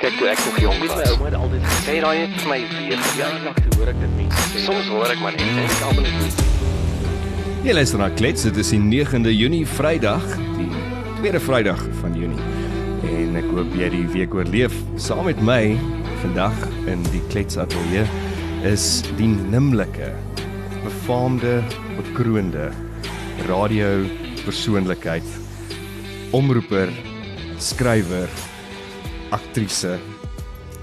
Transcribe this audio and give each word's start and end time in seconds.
Kyk 0.00 0.14
toe 0.16 0.28
ek 0.32 0.38
nog 0.46 0.54
jonk 0.62 0.78
was. 0.80 0.94
My 0.96 1.08
ouma 1.12 1.26
het 1.28 1.34
altyd 1.36 1.64
gesê 1.68 1.94
raai 2.00 2.18
het 2.22 2.36
vir 2.40 2.48
my 2.48 2.56
weer. 2.72 3.00
Nog 3.44 3.58
toe 3.60 3.74
hoor 3.76 3.90
ek 3.92 3.98
dit 4.00 4.12
mense. 4.16 4.62
Soms 4.64 4.86
hoor 4.88 5.10
ek 5.12 5.20
maar 5.20 5.34
net 5.36 5.42
en 5.44 5.58
ek 5.60 5.82
almal 5.84 6.06
net. 6.06 6.38
Jy 7.66 7.74
luister 7.76 8.00
na 8.00 8.06
Klets, 8.16 8.46
dit 8.46 8.60
is 8.62 8.70
die 8.72 8.78
9de 8.80 9.34
Junie, 9.36 9.66
Vrydag, 9.68 10.24
die 10.56 10.70
tweede 11.18 11.42
Vrydag 11.44 11.82
van 11.98 12.16
Junie. 12.16 12.48
En 13.10 13.36
ek 13.42 13.50
hoop 13.52 13.76
jy 13.76 13.90
die 13.92 14.06
week 14.14 14.32
oorleef 14.38 14.72
saam 14.96 15.28
met 15.28 15.42
my 15.44 15.76
vandag 16.22 16.56
in 16.88 17.04
die 17.12 17.20
Klets 17.28 17.60
ateljee 17.60 18.06
is 18.70 18.86
die 19.18 19.28
nimmerlike 19.52 20.14
befaamde 20.80 21.58
bekroonde 21.98 22.70
radio 23.52 24.06
persoonlikheid 24.46 25.28
omroeper 26.36 26.88
skrywer 27.60 28.32
aktrise, 29.30 29.98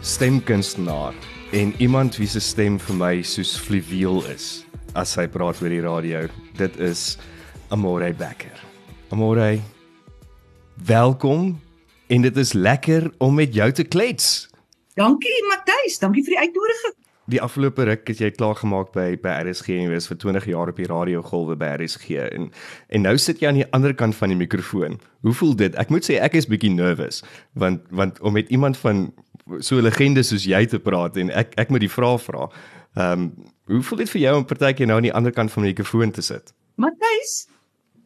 stemkunstenaar 0.02 1.14
en 1.52 1.74
iemand 1.78 2.18
wie 2.20 2.28
se 2.28 2.40
stem 2.44 2.80
vir 2.80 2.98
my 3.00 3.14
soos 3.24 3.56
fluweel 3.60 4.22
is 4.32 4.66
as 4.98 5.16
hy 5.20 5.28
praat 5.30 5.60
oor 5.62 5.72
die 5.72 5.84
radio. 5.84 6.26
Dit 6.58 6.80
is 6.82 7.18
Amore 7.70 8.14
Becker. 8.18 8.56
Amore, 9.12 9.60
welkom 10.88 11.56
en 12.08 12.24
dit 12.24 12.38
is 12.38 12.54
lekker 12.56 13.12
om 13.24 13.36
met 13.36 13.54
jou 13.56 13.72
te 13.72 13.84
klets. 13.84 14.48
Dankie 14.98 15.44
Matthys, 15.52 16.00
dankie 16.02 16.24
vir 16.26 16.38
die 16.38 16.44
uitnodiging 16.48 16.98
die 17.28 17.42
afgelope 17.44 17.84
ruk 17.84 18.08
het 18.08 18.22
jy 18.24 18.30
klaar 18.32 18.56
gemaak 18.56 18.94
by 18.96 19.18
by 19.20 19.34
RSG 19.44 19.74
en 19.76 19.88
jy 19.88 19.92
was 19.92 20.08
vir 20.08 20.20
20 20.24 20.46
jaar 20.48 20.72
op 20.72 20.78
die 20.80 20.88
radiogolwe 20.88 21.58
by 21.60 21.74
RSG 21.76 22.22
en 22.24 22.50
en 22.88 23.04
nou 23.04 23.16
sit 23.20 23.42
jy 23.42 23.50
aan 23.50 23.60
die 23.60 23.68
ander 23.76 23.96
kant 23.98 24.16
van 24.16 24.32
die 24.32 24.40
mikrofoon. 24.40 24.96
Hoe 25.28 25.34
voel 25.36 25.56
dit? 25.60 25.76
Ek 25.76 25.92
moet 25.92 26.08
sê 26.08 26.22
ek 26.24 26.38
is 26.40 26.48
bietjie 26.48 26.72
nervous 26.72 27.24
want 27.60 27.84
want 27.92 28.22
om 28.24 28.38
met 28.38 28.50
iemand 28.50 28.80
van 28.84 29.10
so 29.60 29.76
'n 29.78 29.84
legende 29.84 30.24
soos 30.24 30.46
jy 30.46 30.66
te 30.66 30.80
praat 30.80 31.18
en 31.18 31.30
ek 31.30 31.54
ek 31.58 31.70
moet 31.70 31.84
die 31.84 31.92
vrae 31.92 32.18
vra. 32.18 32.50
Ehm 32.96 33.12
um, 33.12 33.32
hoe 33.68 33.82
voel 33.84 34.00
dit 34.00 34.10
vir 34.10 34.22
jou 34.22 34.36
om 34.38 34.46
partykeer 34.46 34.88
nou 34.88 34.98
aan 34.98 35.10
die 35.10 35.14
ander 35.14 35.32
kant 35.32 35.52
van 35.52 35.64
die 35.64 35.72
mikrofoon 35.76 36.12
te 36.12 36.22
sit? 36.22 36.54
Matthys, 36.76 37.48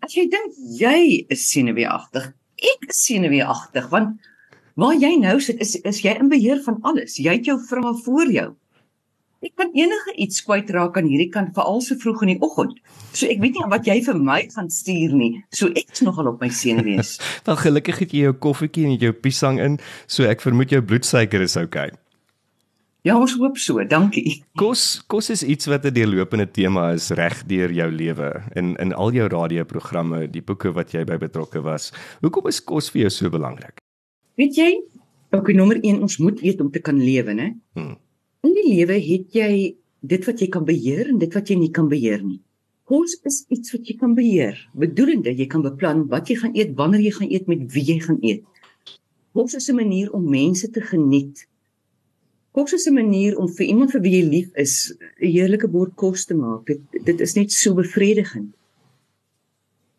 as 0.02 0.16
jy 0.16 0.26
dink 0.30 0.58
jy 0.80 1.26
is 1.30 1.52
senuweeagtig, 1.52 2.34
ek 2.58 2.90
is 2.90 3.06
senuweeagtig 3.06 3.90
want 3.90 4.18
waar 4.74 4.96
jy 4.96 5.14
nou 5.20 5.40
sit 5.40 5.62
is 5.62 5.76
is 5.86 6.02
jy 6.02 6.18
in 6.18 6.30
beheer 6.30 6.64
van 6.66 6.80
alles. 6.82 7.20
Jy 7.20 7.38
het 7.38 7.46
jou 7.46 7.60
vrae 7.70 7.94
voor 8.04 8.32
jou. 8.32 8.56
Ek 9.42 9.56
kan 9.58 9.72
enige 9.74 10.14
iets 10.22 10.44
kwytraak 10.46 10.98
aan 11.00 11.08
hierdie 11.10 11.32
kant 11.34 11.56
veral 11.56 11.82
so 11.82 11.98
vroeg 11.98 12.22
in 12.28 12.34
die 12.36 12.42
oggend. 12.46 12.76
So 13.10 13.26
ek 13.26 13.40
weet 13.42 13.58
nie 13.58 13.70
wat 13.72 13.88
jy 13.90 13.98
vir 14.06 14.20
my 14.22 14.44
gaan 14.54 14.70
stuur 14.70 15.16
nie. 15.18 15.32
So 15.50 15.72
ek's 15.74 16.04
nogal 16.06 16.30
op 16.30 16.44
my 16.44 16.52
senuwees. 16.54 17.16
Wel 17.48 17.58
gelukkig 17.64 18.04
het 18.06 18.14
jy 18.14 18.28
jou 18.28 18.36
koffietjie 18.46 18.86
en 18.86 19.00
jou 19.02 19.14
piesang 19.18 19.58
in, 19.64 19.80
so 20.06 20.30
ek 20.30 20.46
vermoed 20.46 20.70
jou 20.70 20.84
bloedsuiker 20.86 21.42
is 21.42 21.58
oukei. 21.58 21.90
Okay. 21.90 22.02
Ja, 23.02 23.16
ons 23.18 23.34
hoop 23.42 23.58
so. 23.58 23.82
Dankie. 23.82 24.44
Kos 24.62 25.02
kos 25.10 25.32
is 25.34 25.42
iets 25.42 25.66
wat 25.66 25.86
'n 25.90 25.94
deurlopende 25.94 26.46
tema 26.46 26.92
is 26.94 27.10
reg 27.10 27.42
deur 27.50 27.72
jou 27.74 27.90
lewe 27.90 28.44
in 28.54 28.76
in 28.78 28.94
al 28.94 29.12
jou 29.12 29.28
radioprogramme, 29.28 30.30
die 30.30 30.42
boeke 30.42 30.72
wat 30.72 30.94
jy 30.94 31.04
by 31.04 31.18
betrokke 31.18 31.64
was. 31.64 31.92
Hoekom 32.22 32.48
is 32.48 32.62
kos 32.62 32.92
vir 32.92 33.02
jou 33.02 33.10
so 33.10 33.30
belangrik? 33.30 33.82
Weet 34.38 34.56
jy, 34.56 34.82
ook 35.32 35.54
nommer 35.54 35.80
1 35.82 36.02
ons 36.02 36.18
moet 36.18 36.42
eet 36.44 36.62
om 36.62 36.70
te 36.72 36.80
kan 36.80 36.98
lewe, 36.98 37.34
né? 37.34 37.58
Hmm. 37.74 37.98
In 38.46 38.54
die 38.58 38.68
lewe 38.68 38.98
het 38.98 39.36
jy 39.38 39.52
dit 40.02 40.24
wat 40.26 40.42
jy 40.42 40.48
kan 40.50 40.66
beheer 40.66 41.10
en 41.12 41.20
dit 41.22 41.34
wat 41.38 41.50
jy 41.50 41.58
nie 41.60 41.72
kan 41.74 41.90
beheer 41.92 42.24
nie. 42.26 42.40
Kos 42.90 43.14
is 43.30 43.44
iets 43.54 43.72
wat 43.76 43.88
jy 43.88 43.96
kan 44.00 44.16
beheer. 44.18 44.58
Bedoelende 44.74 45.32
jy 45.32 45.46
kan 45.52 45.62
beplan 45.64 46.08
wat 46.12 46.32
jy 46.32 46.40
gaan 46.42 46.56
eet, 46.58 46.74
wanneer 46.80 47.06
jy 47.06 47.14
gaan 47.20 47.30
eet, 47.30 47.48
met 47.48 47.68
wie 47.76 47.86
jy 47.88 48.00
gaan 48.04 48.18
eet. 48.26 48.44
Kos 49.32 49.54
is 49.56 49.70
'n 49.70 49.76
manier 49.76 50.12
om 50.12 50.30
mense 50.30 50.68
te 50.70 50.82
geniet. 50.82 51.46
Kos 52.52 52.74
is 52.74 52.88
'n 52.88 52.94
manier 52.94 53.38
om 53.38 53.48
vir 53.48 53.66
iemand 53.66 53.92
vir 53.92 54.02
wie 54.02 54.16
jy 54.18 54.26
lief 54.30 54.50
is 54.56 54.92
'n 54.92 55.28
heerlike 55.28 55.68
bord 55.68 55.96
kos 55.96 56.26
te 56.26 56.34
maak. 56.34 56.66
Dit 56.66 56.82
dit 57.06 57.22
is 57.22 57.36
net 57.36 57.52
so 57.52 57.74
bevredigend. 57.74 58.52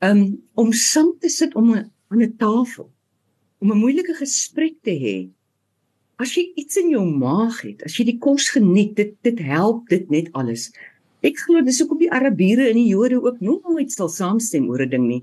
Um 0.02 0.42
om 0.54 0.72
saam 0.72 1.14
te 1.18 1.28
sit 1.28 1.54
om 1.54 1.72
'n 1.72 1.90
aan 2.08 2.22
'n 2.22 2.36
tafel 2.36 2.90
om 3.60 3.70
'n 3.70 3.78
moeilike 3.78 4.14
gesprek 4.14 4.74
te 4.82 4.90
hê 4.90 5.30
as 6.22 6.32
jy 6.36 6.44
iets 6.58 6.78
in 6.80 6.90
jou 6.94 7.02
maag 7.04 7.60
het, 7.66 7.82
as 7.86 7.98
jy 7.98 8.06
die 8.12 8.18
kos 8.22 8.48
geniet, 8.54 8.94
dit 8.96 9.14
dit 9.26 9.38
help 9.46 9.88
dit 9.92 10.08
net 10.10 10.30
alles. 10.38 10.70
Ek 11.22 11.38
glo 11.38 11.62
dis 11.62 11.78
ook 11.82 11.94
op 11.94 12.02
die 12.02 12.10
Arabiere 12.10 12.66
en 12.70 12.78
die 12.80 12.90
Jode 12.90 13.20
ook 13.22 13.38
nooit 13.44 13.92
sal 13.94 14.10
saamstem 14.10 14.68
oor 14.70 14.82
'n 14.82 14.90
ding 14.90 15.06
nie. 15.06 15.22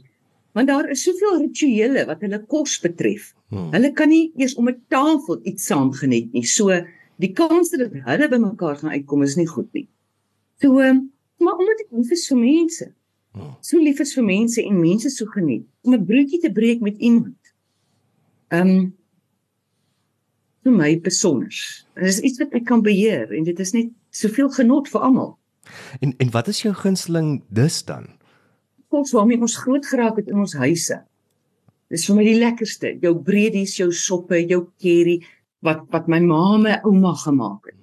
Want 0.54 0.68
daar 0.68 0.90
is 0.90 1.04
soveel 1.04 1.42
rituele 1.42 2.06
wat 2.06 2.22
hulle 2.22 2.40
kos 2.48 2.80
betref. 2.80 3.34
Hmm. 3.50 3.72
Hulle 3.74 3.92
kan 3.94 4.10
nie 4.10 4.32
eers 4.38 4.56
om 4.56 4.70
'n 4.70 4.82
tafel 4.90 5.40
iets 5.44 5.66
saam 5.66 5.92
geniet 5.92 6.32
nie. 6.34 6.44
So 6.44 6.70
die 7.18 7.34
kans 7.34 7.70
dat 7.70 7.92
hulle 7.92 8.30
by 8.30 8.38
mekaar 8.38 8.78
gaan 8.78 8.92
uitkom 8.92 9.24
is 9.24 9.36
nie 9.36 9.48
goed 9.48 9.74
nie. 9.74 9.88
So 10.62 10.80
um, 10.80 11.12
maar 11.40 11.56
omdat 11.56 11.80
ek 11.82 11.92
lief 11.92 12.12
is 12.12 12.28
vir 12.28 12.38
mense. 12.38 12.94
Hmm. 13.34 13.56
So 13.62 13.78
lief 13.78 14.00
is 14.00 14.14
vir 14.14 14.24
mense 14.24 14.64
en 14.64 14.80
mense 14.80 15.10
so 15.10 15.26
geniet 15.26 15.66
om 15.84 15.94
'n 15.94 16.06
broodjie 16.06 16.40
te 16.40 16.52
breek 16.52 16.82
met 16.82 16.98
iemand. 16.98 17.38
Ehm 18.50 18.68
um, 18.68 18.99
vir 20.70 20.78
my 20.78 20.94
besonder. 21.02 21.50
Dit 21.98 22.14
is 22.14 22.22
iets 22.22 22.40
wat 22.42 22.54
ek 22.58 22.68
kan 22.70 22.84
beheer 22.86 23.32
en 23.34 23.48
dit 23.48 23.60
is 23.60 23.74
net 23.76 23.92
soveel 24.16 24.50
genot 24.54 24.90
vir 24.92 25.06
almal. 25.08 25.34
En 26.02 26.14
en 26.22 26.32
wat 26.34 26.50
is 26.52 26.62
jou 26.64 26.74
gunsteling 26.74 27.42
dis 27.50 27.82
dan? 27.86 28.08
Kos 28.90 29.14
waarmee 29.14 29.42
ons 29.42 29.58
groot 29.58 29.86
geraak 29.86 30.18
het 30.22 30.30
in 30.30 30.40
ons 30.42 30.56
huise. 30.58 31.02
Dis 31.90 32.06
vir 32.06 32.18
my 32.18 32.26
die 32.26 32.38
lekkerste. 32.38 32.94
Jou 33.02 33.16
breedies, 33.26 33.78
jou 33.78 33.90
soppe, 33.94 34.42
jou 34.46 34.68
curry 34.82 35.20
wat 35.66 35.86
wat 35.94 36.08
my 36.08 36.22
ma 36.24 36.42
en 36.56 36.66
my 36.66 36.78
ouma 36.86 37.14
gemaak 37.18 37.72
het. 37.72 37.79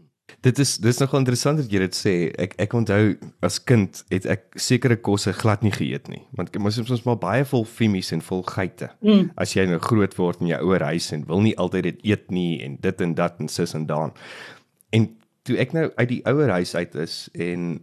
Dit 0.47 0.61
is 0.63 0.77
dis 0.79 0.99
nogal 1.03 1.25
interessant 1.25 1.59
dat 1.59 1.73
jy 1.73 1.81
dit 1.83 1.97
sê. 1.97 2.13
Ek 2.39 2.53
ek 2.63 2.75
onthou 2.79 3.17
as 3.47 3.57
kind 3.67 3.99
het 4.13 4.29
ek 4.31 4.45
sekere 4.63 4.99
kosse 5.09 5.33
glad 5.35 5.65
nie 5.67 5.73
geëet 5.75 6.07
nie. 6.13 6.23
Want 6.39 6.55
ons 6.61 6.79
is 6.79 6.93
ons 6.95 7.03
maar 7.09 7.19
baie 7.19 7.47
vol 7.51 7.65
fimies 7.67 8.13
en 8.15 8.23
vol 8.23 8.45
geite. 8.47 8.93
Mm. 9.03 9.33
As 9.43 9.57
jy 9.57 9.65
nou 9.67 9.81
groot 9.83 10.15
word 10.21 10.45
in 10.45 10.53
jou 10.53 10.61
ouer 10.69 10.85
huis 10.93 11.11
en 11.17 11.27
wil 11.27 11.43
nie 11.43 11.57
altyd 11.59 11.89
dit 11.91 12.05
eet 12.13 12.31
nie 12.31 12.61
en 12.63 12.79
dit 12.85 13.03
en 13.03 13.15
dat 13.19 13.41
en 13.43 13.51
sis 13.51 13.75
en 13.75 13.89
daan. 13.91 14.15
En 14.95 15.09
toe 15.47 15.59
ek 15.63 15.75
nou 15.75 15.89
uit 15.97 16.09
die 16.13 16.23
ouer 16.31 16.53
huis 16.61 16.77
uit 16.79 16.95
is 17.03 17.27
en 17.35 17.81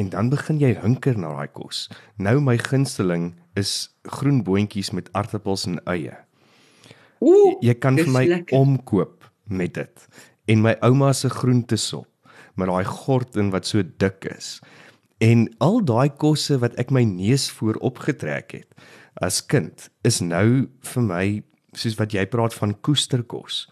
en 0.00 0.08
dan 0.12 0.28
begin 0.32 0.60
jy 0.60 0.74
hunker 0.80 1.16
na 1.16 1.32
daai 1.38 1.52
kos. 1.52 1.86
Nou 2.20 2.38
my 2.44 2.58
gunsteling 2.60 3.32
is 3.56 3.88
groen 4.04 4.44
boontjies 4.44 4.92
met 4.96 5.08
aartappels 5.16 5.64
en 5.68 5.80
eie. 5.88 6.12
Ooh, 7.20 7.56
jy 7.64 7.74
kan 7.76 7.96
vir 7.96 8.12
my 8.12 8.26
lekker. 8.28 8.56
omkoop 8.56 9.16
met 9.48 9.74
dit 9.74 10.06
en 10.50 10.64
my 10.64 10.74
ouma 10.86 11.12
se 11.14 11.30
groentesop 11.30 12.08
met 12.58 12.68
daai 12.68 12.84
gort 12.84 13.38
in 13.38 13.52
wat 13.54 13.68
so 13.68 13.82
dik 14.02 14.26
is. 14.34 14.58
En 15.22 15.46
al 15.62 15.78
daai 15.84 16.10
kosse 16.10 16.58
wat 16.62 16.74
ek 16.80 16.90
my 16.90 17.04
neus 17.06 17.48
voor 17.58 17.78
opgetrek 17.84 18.56
het 18.58 18.88
as 19.20 19.42
kind 19.44 19.88
is 20.06 20.20
nou 20.24 20.66
vir 20.92 21.04
my 21.04 21.24
soos 21.76 21.98
wat 21.98 22.14
jy 22.16 22.24
praat 22.30 22.54
van 22.56 22.74
koesterkos. 22.86 23.66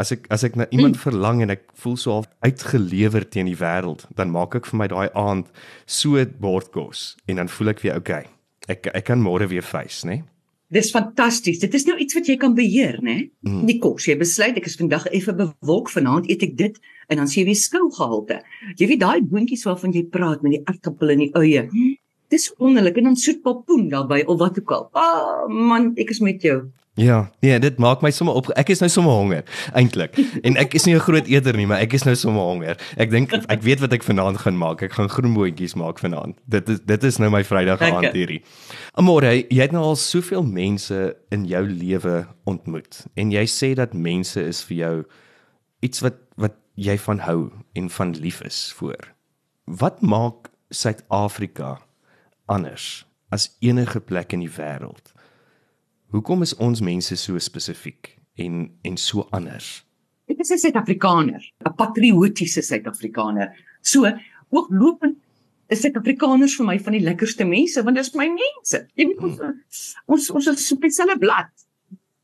As 0.00 0.12
ek 0.14 0.28
as 0.32 0.44
ek 0.46 0.56
na 0.56 0.66
iemand 0.70 0.96
mm. 0.96 1.02
verlang 1.02 1.42
en 1.44 1.52
ek 1.52 1.66
voel 1.82 1.98
so 2.00 2.14
half 2.16 2.28
uitgelewer 2.46 3.26
teen 3.28 3.50
die 3.50 3.58
wêreld, 3.58 4.06
dan 4.16 4.32
maak 4.32 4.56
ek 4.56 4.68
vir 4.70 4.80
my 4.80 4.88
daai 4.92 5.08
aand 5.18 5.50
so 5.84 6.16
'n 6.16 6.36
bordkos 6.40 7.16
en 7.28 7.42
dan 7.42 7.48
voel 7.48 7.74
ek 7.74 7.82
weer 7.84 7.96
okay. 7.96 8.24
Ek 8.68 8.86
ek 8.94 9.04
kan 9.10 9.20
môre 9.20 9.48
weer 9.50 9.66
face, 9.66 10.06
né? 10.06 10.22
Nee? 10.22 10.31
Dis 10.72 10.90
fantasties. 10.90 11.60
Dit 11.60 11.74
is 11.76 11.84
nou 11.84 11.98
iets 12.00 12.16
wat 12.16 12.28
jy 12.30 12.38
kan 12.40 12.54
beheer, 12.56 12.96
né? 13.04 13.18
Mm. 13.44 13.64
Die 13.68 13.76
kos. 13.82 14.06
Jy 14.08 14.16
besluit 14.20 14.56
ek 14.56 14.70
is 14.70 14.78
vandag 14.80 15.04
effe 15.12 15.34
bewolk, 15.36 15.90
vanaand 15.92 16.30
eet 16.32 16.44
ek 16.46 16.54
dit 16.56 16.78
en 17.12 17.20
dan 17.20 17.28
sien 17.28 17.42
jy 17.42 17.50
weer 17.50 17.60
skou 17.60 17.90
gehalte. 17.92 18.38
Jy 18.80 18.88
weet 18.94 19.02
daai 19.02 19.20
boontjies 19.28 19.66
waarvan 19.68 19.92
jy 19.92 20.06
praat 20.14 20.44
met 20.44 20.56
die 20.56 20.62
aardappel 20.64 21.12
en 21.12 21.26
die 21.26 21.32
eie. 21.42 21.66
Dis 22.32 22.48
wonderlik 22.56 22.96
en 23.02 23.10
dan 23.10 23.18
soet 23.20 23.42
papoen 23.44 23.90
daarbey 23.92 24.22
of 24.24 24.38
wat 24.40 24.62
ook 24.62 24.72
al. 24.72 24.88
Ah, 24.96 25.44
man, 25.52 25.92
ek 26.00 26.14
is 26.14 26.22
met 26.24 26.40
jou. 26.40 26.62
Ja, 26.94 27.30
nee, 27.40 27.58
dit 27.58 27.78
maak 27.80 28.02
my 28.04 28.10
sommer 28.12 28.34
op. 28.36 28.50
Ek 28.60 28.68
is 28.68 28.82
nou 28.82 28.88
sommer 28.92 29.14
honger 29.16 29.46
eintlik. 29.72 30.18
En 30.44 30.58
ek 30.60 30.74
is 30.76 30.84
nie 30.84 30.94
'n 30.94 31.00
groot 31.00 31.26
eter 31.26 31.56
nie, 31.56 31.66
maar 31.66 31.80
ek 31.80 31.94
is 31.96 32.04
nou 32.04 32.14
sommer 32.14 32.42
honger. 32.42 32.76
Ek 32.96 33.10
dink 33.10 33.32
ek 33.32 33.62
weet 33.62 33.80
wat 33.80 33.92
ek 33.92 34.02
vanaand 34.04 34.38
gaan 34.44 34.58
maak. 34.58 34.82
Ek 34.82 34.92
gaan 34.92 35.08
groenbootjies 35.08 35.74
maak 35.74 35.98
vanaand. 35.98 36.36
Dit 36.44 36.68
is 36.68 36.80
dit 36.84 37.04
is 37.04 37.16
nou 37.18 37.30
my 37.30 37.44
Vrydag 37.44 37.80
aand 37.80 38.12
hierdie. 38.12 38.42
Amore, 38.92 39.46
jy 39.48 39.62
het 39.62 39.72
nou 39.72 39.82
al 39.82 39.96
soveel 39.96 40.42
mense 40.42 41.16
in 41.30 41.46
jou 41.46 41.64
lewe 41.64 42.26
ontmoet 42.44 43.06
en 43.16 43.30
jy 43.30 43.46
sê 43.46 43.74
dat 43.74 43.94
mense 43.94 44.40
is 44.40 44.62
vir 44.62 44.76
jou 44.76 45.04
iets 45.80 46.00
wat 46.00 46.20
wat 46.36 46.54
jy 46.76 46.98
van 46.98 47.18
hou 47.18 47.52
en 47.74 47.88
van 47.88 48.12
lief 48.12 48.42
is 48.44 48.72
voor. 48.76 49.14
Wat 49.64 50.02
maak 50.02 50.50
Suid-Afrika 50.70 51.80
anders 52.46 53.06
as 53.30 53.56
enige 53.60 54.00
plek 54.00 54.32
in 54.32 54.40
die 54.40 54.52
wêreld? 54.52 55.12
Hoekom 56.12 56.42
is 56.44 56.52
ons 56.60 56.82
mense 56.84 57.16
so 57.16 57.40
spesifiek 57.40 58.10
en 58.36 58.66
en 58.84 58.96
so 59.00 59.24
anders? 59.32 59.80
Ek 60.28 60.42
is 60.44 60.50
'n 60.52 60.58
Suid-Afrikaner, 60.58 61.40
'n 61.40 61.72
patriotiese 61.76 62.60
Suid-Afrikaner. 62.60 63.48
So, 63.80 64.04
ooglopend 64.50 65.16
is 65.70 65.80
Suid-Afrikaners 65.80 66.56
vir 66.56 66.66
my 66.66 66.78
van 66.78 66.92
die 66.92 67.00
lekkerste 67.00 67.44
mense 67.44 67.82
want 67.82 67.96
dit 67.96 68.04
is 68.04 68.14
my 68.14 68.28
mense. 68.28 68.86
Jy 68.94 69.06
weet 69.06 69.22
ons 69.22 69.96
ons 70.06 70.30
ons 70.30 70.46
is 70.48 70.66
so 70.66 70.76
dieselfde 70.76 71.18
blad. 71.18 71.48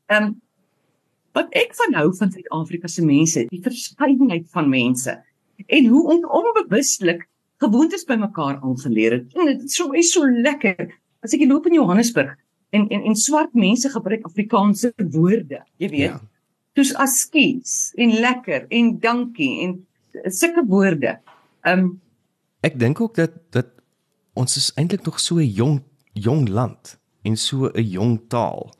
Ehm 0.09 0.23
um, 0.23 0.41
Wat 1.33 1.47
ek 1.53 1.75
van 1.75 1.93
hou 1.93 2.13
van 2.13 2.31
Suid-Afrika 2.31 2.87
se 2.87 3.05
mense, 3.05 3.45
die 3.49 3.61
verskeidenheid 3.61 4.47
van 4.49 4.69
mense 4.69 5.23
en 5.67 5.85
hoe 5.85 6.07
on 6.13 6.25
onbewustelik 6.25 7.27
gewoontes 7.57 8.05
bymekaar 8.05 8.61
aangeleer 8.61 9.11
het. 9.11 9.33
En 9.33 9.45
dit 9.45 9.63
is 9.63 9.75
so 9.75 9.91
is 9.91 10.11
so 10.11 10.25
lekker. 10.25 10.93
As 11.23 11.33
ek 11.33 11.45
loop 11.47 11.65
in 11.67 11.73
Johannesburg 11.73 12.37
en 12.69 12.87
en 12.87 13.03
en 13.03 13.15
swart 13.15 13.53
mense 13.53 13.89
gebruik 13.89 14.25
Afrikaanse 14.25 14.93
woorde, 15.11 15.63
jy 15.77 15.89
weet. 15.89 15.99
Ja. 15.99 16.21
Soos 16.77 16.93
askies 16.95 17.91
en 17.95 18.13
lekker 18.19 18.67
en 18.69 18.99
dankie 18.99 19.51
en 19.65 19.75
sulke 20.33 20.65
woorde. 20.67 21.17
Um 21.67 21.99
ek 22.61 22.79
dink 22.79 23.01
ook 23.01 23.15
dat 23.15 23.35
dat 23.55 23.71
ons 24.33 24.57
is 24.57 24.71
eintlik 24.75 25.05
nog 25.05 25.19
so 25.19 25.39
'n 25.39 25.47
jong 25.47 25.81
jong 26.13 26.47
land 26.49 26.99
en 27.23 27.37
so 27.37 27.71
'n 27.73 27.83
jong 27.83 28.21
taal. 28.27 28.73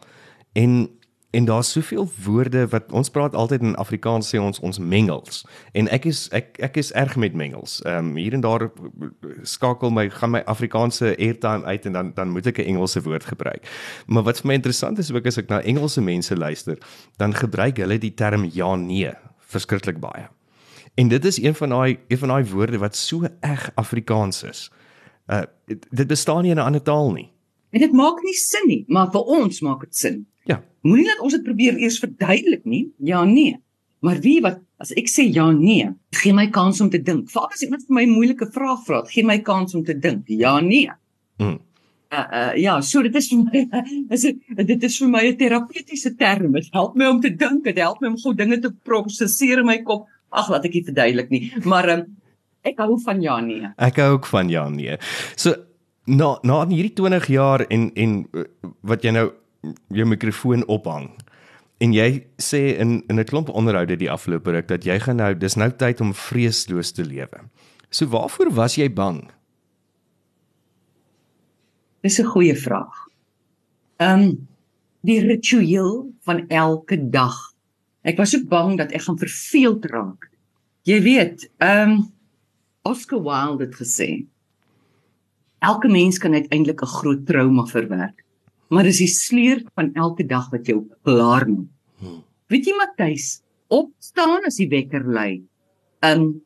En 0.53 0.98
en 1.31 1.45
daar's 1.45 1.71
soveel 1.71 2.09
woorde 2.23 2.67
wat 2.67 2.91
ons 2.91 3.09
praat 3.09 3.35
altyd 3.35 3.61
in 3.61 3.75
Afrikaans 3.75 4.29
sê 4.35 4.39
ons 4.41 4.59
ons 4.59 4.79
mengels. 4.79 5.43
En 5.71 5.89
ek 5.93 6.05
is 6.09 6.25
ek 6.33 6.57
ek 6.65 6.79
is 6.81 6.91
erg 6.97 7.15
met 7.15 7.33
mengels. 7.33 7.81
Ehm 7.85 8.09
um, 8.09 8.15
hier 8.15 8.33
en 8.33 8.41
daar 8.41 8.69
skakel 9.43 9.93
my 9.93 10.09
gaan 10.09 10.31
my 10.31 10.41
Afrikaanse 10.45 11.13
airtime 11.17 11.63
uit 11.65 11.85
en 11.85 11.93
dan 11.93 12.11
dan 12.15 12.29
moet 12.29 12.47
ek 12.47 12.57
'n 12.57 12.73
Engelse 12.73 13.01
woord 13.01 13.25
gebruik. 13.25 13.69
Maar 14.07 14.23
wat 14.23 14.41
vir 14.41 14.47
my 14.47 14.53
interessant 14.53 14.97
is 14.97 15.11
ook 15.11 15.25
as 15.25 15.37
ek 15.37 15.49
na 15.49 15.61
Engelse 15.61 16.01
mense 16.01 16.37
luister, 16.37 16.77
dan 17.17 17.33
gebruik 17.33 17.77
hulle 17.77 17.97
die 17.97 18.13
term 18.13 18.49
ja 18.53 18.75
nee 18.75 19.13
verskriklik 19.37 19.99
baie. 19.99 20.29
En 20.95 21.07
dit 21.07 21.25
is 21.25 21.41
een 21.41 21.55
van 21.55 21.69
daai 21.69 21.99
een 22.07 22.17
van 22.17 22.27
daai 22.27 22.45
woorde 22.45 22.77
wat 22.77 22.95
so 22.95 23.23
eg 23.39 23.71
Afrikaans 23.75 24.43
is. 24.43 24.71
Uh 25.27 25.43
dit 25.89 26.07
bestaan 26.07 26.41
nie 26.41 26.51
in 26.51 26.57
'n 26.57 26.65
ander 26.65 26.81
taal 26.81 27.11
nie. 27.11 27.31
En 27.69 27.79
dit 27.79 27.91
maak 27.93 28.23
nie 28.23 28.33
sin 28.33 28.67
nie, 28.67 28.83
maar 28.87 29.11
vir 29.11 29.21
ons 29.21 29.61
maak 29.61 29.79
dit 29.79 29.95
sin. 29.95 30.27
Ja. 30.43 30.63
Moenie 30.81 31.07
dat 31.09 31.23
ons 31.23 31.35
dit 31.35 31.43
probeer 31.43 31.77
eers 31.77 31.99
verduidelik 31.99 32.65
nie. 32.65 32.85
Ja, 32.97 33.23
nee. 33.23 33.57
Maar 33.99 34.19
wie 34.23 34.39
wat 34.41 34.61
as 34.79 34.93
ek 34.95 35.09
sê 35.11 35.25
ja, 35.27 35.49
nee, 35.51 35.89
gee 36.21 36.33
my 36.35 36.47
kans 36.55 36.79
om 36.81 36.89
te 36.91 37.01
dink. 37.03 37.27
Vader 37.31 37.57
as 37.57 37.63
iemand 37.65 37.83
vir 37.87 37.95
my 37.97 38.03
'n 38.05 38.15
moeilike 38.15 38.47
vraag 38.53 38.85
vra, 38.85 39.01
gee 39.11 39.23
my 39.23 39.39
kans 39.39 39.75
om 39.75 39.83
te 39.83 39.93
dink. 39.93 40.27
Ja, 40.27 40.59
nee. 40.59 40.91
Mm. 41.37 41.59
Uh, 42.09 42.25
uh 42.33 42.53
ja, 42.57 42.81
so 42.81 43.01
dit 43.01 43.15
is 43.15 43.27
vir 43.29 43.43
my 43.43 43.83
is 44.15 44.23
dit 44.55 44.83
is 44.83 44.97
vir 44.97 45.09
my 45.09 45.23
'n 45.27 45.37
terapeutiese 45.37 46.15
term. 46.15 46.53
Dit 46.53 46.69
help 46.71 46.95
my 46.95 47.05
om 47.05 47.19
te 47.19 47.29
dink, 47.29 47.63
dit 47.63 47.77
help 47.77 47.99
my 47.99 48.07
om 48.07 48.17
gou 48.17 48.33
dinge 48.33 48.59
te 48.59 48.71
prosesseer 48.71 49.59
in 49.59 49.65
my 49.65 49.81
kop. 49.83 50.07
Ag, 50.31 50.49
laat 50.49 50.65
ek 50.65 50.73
dit 50.73 50.85
verduidelik 50.85 51.29
nie. 51.29 51.51
Maar 51.65 51.89
um, 51.89 52.05
ek 52.63 52.79
hou 52.79 52.95
van 53.03 53.21
ja 53.21 53.39
nee. 53.41 53.67
Ek 53.77 53.97
hou 53.97 54.13
ook 54.13 54.27
van 54.27 54.49
ja 54.49 54.69
nee. 54.69 54.97
So 55.35 55.55
na 56.05 56.37
na 56.43 56.65
hierdie 56.67 56.95
20 56.95 57.27
jaar 57.27 57.65
en 57.67 57.91
en 57.93 58.27
uh, 58.31 58.47
wat 58.81 59.03
jy 59.03 59.11
nou 59.11 59.29
jou 59.89 60.05
mikrofoon 60.05 60.65
ophang 60.67 61.09
en 61.79 61.95
jy 61.95 62.09
sê 62.41 62.61
in 62.79 63.01
in 63.09 63.19
'n 63.19 63.25
klomp 63.25 63.49
onderhoude 63.49 63.95
die 63.97 64.11
afgelope 64.11 64.51
ruk 64.51 64.67
dat 64.67 64.85
jy 64.85 64.99
gaan 64.99 65.17
nou 65.17 65.33
dis 65.33 65.55
nou 65.55 65.71
tyd 65.71 66.01
om 66.01 66.13
vreesloos 66.13 66.91
te 66.91 67.03
lewe. 67.03 67.39
So 67.89 68.05
waarvoor 68.05 68.51
was 68.53 68.75
jy 68.75 68.89
bang? 68.93 69.31
Dis 72.01 72.19
'n 72.19 72.25
goeie 72.25 72.55
vraag. 72.55 73.07
Ehm 73.97 74.19
um, 74.19 74.47
die 75.01 75.19
ritueel 75.19 76.11
van 76.21 76.47
elke 76.47 77.09
dag. 77.09 77.53
Ek 78.03 78.17
was 78.17 78.35
ook 78.35 78.47
bang 78.47 78.77
dat 78.77 78.91
ek 78.91 79.01
gaan 79.01 79.17
verveeld 79.17 79.85
raak. 79.85 80.29
Jy 80.83 81.01
weet, 81.01 81.49
ehm 81.57 81.89
um, 81.89 82.11
Oscar 82.83 83.21
Wilde 83.21 83.65
het 83.65 83.75
gesê 83.75 84.25
elke 85.59 85.87
mens 85.87 86.17
kan 86.17 86.33
uiteindelik 86.33 86.81
'n 86.81 86.85
groot 86.85 87.25
trauma 87.25 87.65
verwerk 87.65 88.23
maar 88.69 88.87
dis 88.87 89.01
die 89.01 89.11
sleur 89.11 89.61
van 89.77 89.93
elke 89.97 90.25
dag 90.29 90.49
wat 90.53 90.67
jou 90.69 90.83
klaar 91.07 91.47
maak. 91.49 91.69
Hmm. 91.99 92.21
Weet 92.49 92.69
jy 92.69 92.75
Matthys, 92.77 93.41
opstaan 93.67 94.45
as 94.47 94.59
die 94.61 94.69
wekker 94.71 95.05
lui. 95.05 95.41
Um 96.05 96.39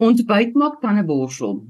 ontbyt 0.00 0.56
maak 0.56 0.80
tandeborsel. 0.80 1.60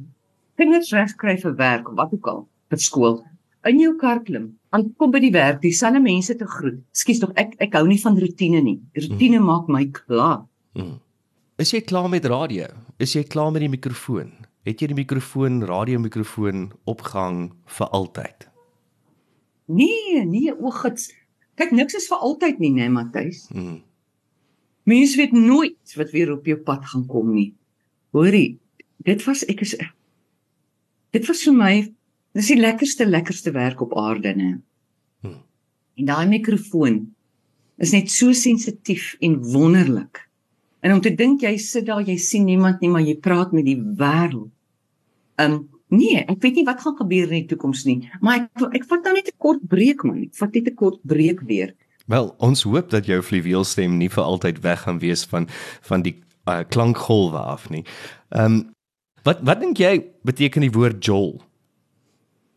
Kinders 0.60 0.92
regkry 0.94 1.36
vir 1.40 1.54
werk 1.58 1.88
of 1.90 1.96
wat 1.98 2.12
ook 2.14 2.26
al, 2.30 2.42
vir 2.70 2.82
skool. 2.82 3.20
In 3.68 3.80
jou 3.80 3.94
kar 4.00 4.22
klim, 4.24 4.52
aan 4.72 4.86
kom 4.96 5.12
by 5.12 5.20
die 5.20 5.32
werk, 5.34 5.60
dieselfde 5.64 6.00
mense 6.00 6.36
te 6.38 6.46
groet. 6.48 6.78
Skus 6.96 7.20
tog, 7.20 7.32
ek 7.40 7.56
ek 7.60 7.74
hou 7.76 7.84
nie 7.88 8.00
van 8.00 8.16
rotine 8.20 8.62
nie. 8.64 8.78
Rotine 8.96 9.40
hmm. 9.40 9.48
maak 9.48 9.72
my 9.72 9.86
klaar. 9.94 10.44
Hmm. 10.78 10.98
Is 11.60 11.74
jy 11.74 11.82
klaar 11.84 12.08
met 12.08 12.24
radio? 12.30 12.70
Is 13.02 13.12
jy 13.16 13.26
klaar 13.28 13.50
met 13.52 13.64
die 13.66 13.72
mikrofoon? 13.72 14.32
Het 14.68 14.80
jy 14.80 14.92
die 14.92 15.00
mikrofoon, 15.02 15.60
radiomikrofoon 15.68 16.70
opgehang 16.88 17.50
vir 17.78 17.92
altyd? 17.96 18.49
Nee, 19.70 20.24
nee, 20.26 20.50
o 20.50 20.72
gits. 20.74 21.10
Kyk, 21.60 21.74
niks 21.76 21.96
is 21.98 22.08
vir 22.10 22.24
altyd 22.26 22.58
nie, 22.62 22.72
né, 22.74 22.86
nee, 22.86 22.94
Matthys? 22.94 23.44
Mm. 23.54 23.78
Mense 24.90 25.18
weet 25.20 25.34
nooit 25.36 25.94
wat 25.98 26.12
weer 26.14 26.32
op 26.32 26.46
jou 26.48 26.56
pad 26.66 26.86
gaan 26.90 27.04
kom 27.06 27.30
nie. 27.34 27.52
Hoorie, 28.16 28.58
dit 29.06 29.24
was 29.26 29.44
ek 29.46 29.62
is 29.66 29.76
Dit 31.14 31.26
was 31.26 31.42
vir 31.46 31.54
my 31.54 31.74
dis 32.38 32.50
die 32.52 32.58
lekkerste 32.58 33.06
lekkerste 33.06 33.52
werk 33.54 33.80
op 33.82 33.96
aarde, 33.98 34.34
né? 34.38 34.50
Mm. 35.26 35.38
En 35.98 36.10
daai 36.10 36.26
mikrofoon 36.30 37.00
is 37.82 37.94
net 37.94 38.10
so 38.12 38.34
sensitief 38.36 39.16
en 39.20 39.38
wonderlik. 39.52 40.24
En 40.80 40.94
om 40.96 41.02
te 41.04 41.12
dink 41.14 41.42
jy 41.44 41.56
sit 41.60 41.88
daar, 41.88 42.02
jy 42.06 42.16
sien 42.20 42.46
niemand 42.48 42.80
nie, 42.80 42.90
maar 42.92 43.04
jy 43.04 43.16
praat 43.20 43.52
met 43.56 43.66
die 43.66 43.78
wêreld. 43.78 44.50
Um 45.40 45.62
Nee, 45.90 46.22
ek 46.22 46.38
weet 46.44 46.60
nie 46.60 46.66
wat 46.68 46.82
gaan 46.84 46.94
gebeur 47.00 47.32
in 47.32 47.42
die 47.42 47.50
toekoms 47.50 47.82
nie, 47.88 47.98
maar 48.22 48.44
ek 48.44 48.74
ek 48.78 48.84
vat 48.86 49.06
nou 49.06 49.14
net 49.16 49.30
'n 49.32 49.38
kort 49.42 49.62
breek 49.66 50.04
man. 50.06 50.22
Ek 50.22 50.36
vat 50.38 50.54
net 50.54 50.68
'n 50.70 50.74
kort 50.78 51.00
breek 51.02 51.40
weer. 51.42 51.74
Wel, 52.06 52.34
ons 52.38 52.62
hoop 52.62 52.90
dat 52.90 53.06
jou 53.06 53.20
fluweelstem 53.22 53.98
nie 53.98 54.08
vir 54.08 54.22
altyd 54.22 54.62
weg 54.62 54.82
gaan 54.86 55.00
wees 55.02 55.24
van 55.24 55.48
van 55.82 56.02
die 56.02 56.14
uh, 56.46 56.62
klankgolwe 56.68 57.38
af 57.38 57.68
nie. 57.70 57.84
Ehm 58.30 58.44
um, 58.44 58.74
wat 59.22 59.42
wat 59.42 59.60
dink 59.60 59.78
jy 59.78 60.06
beteken 60.22 60.62
die 60.62 60.70
woord 60.70 61.04
Joel? 61.04 61.42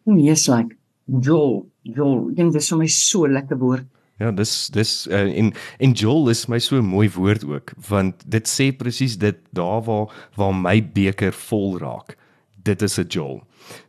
Nee, 0.06 0.32
is 0.32 0.48
like 0.48 0.78
Joel, 1.06 1.66
Joel. 1.82 2.34
Dink 2.36 2.54
dis 2.54 2.70
vir 2.70 2.78
my 2.78 2.88
so 2.88 3.28
lekker 3.28 3.58
woord. 3.58 3.86
Ja, 4.20 4.32
dis 4.32 4.70
dis 4.70 5.08
uh, 5.08 5.38
en 5.38 5.54
en 5.80 5.92
Joel 5.92 6.30
is 6.30 6.48
my 6.48 6.60
so 6.60 6.78
'n 6.78 6.86
mooi 6.86 7.10
woord 7.10 7.44
ook, 7.44 7.74
want 7.90 8.24
dit 8.30 8.48
sê 8.48 8.72
presies 8.72 9.18
dit 9.18 9.38
daar 9.52 9.82
waar 9.82 10.30
waar 10.36 10.54
my 10.54 10.82
beker 10.94 11.34
vol 11.34 11.80
raak 11.80 12.18
dit 12.64 12.82
is 12.82 12.98
'n 13.00 13.08
jol. 13.08 13.44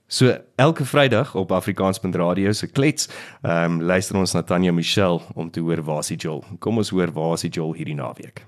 So 0.07 0.37
elke 0.57 0.85
Vrydag 0.85 1.35
op 1.35 1.53
Afrikaans.radio 1.53 2.53
se 2.53 2.67
klets, 2.67 3.09
ehm 3.43 3.73
um, 3.73 3.83
luister 3.83 4.17
ons 4.17 4.33
na 4.33 4.43
Tanya 4.43 4.73
Michelle 4.73 5.21
om 5.35 5.51
te 5.51 5.61
hoor 5.61 5.83
waar 5.83 5.99
is 5.99 6.07
die 6.07 6.17
jol. 6.17 6.45
Kom 6.59 6.77
ons 6.77 6.91
hoor 6.91 7.13
waar 7.13 7.33
is 7.33 7.41
die 7.41 7.51
jol 7.51 7.75
hierdie 7.75 7.95
naweek. 7.95 8.47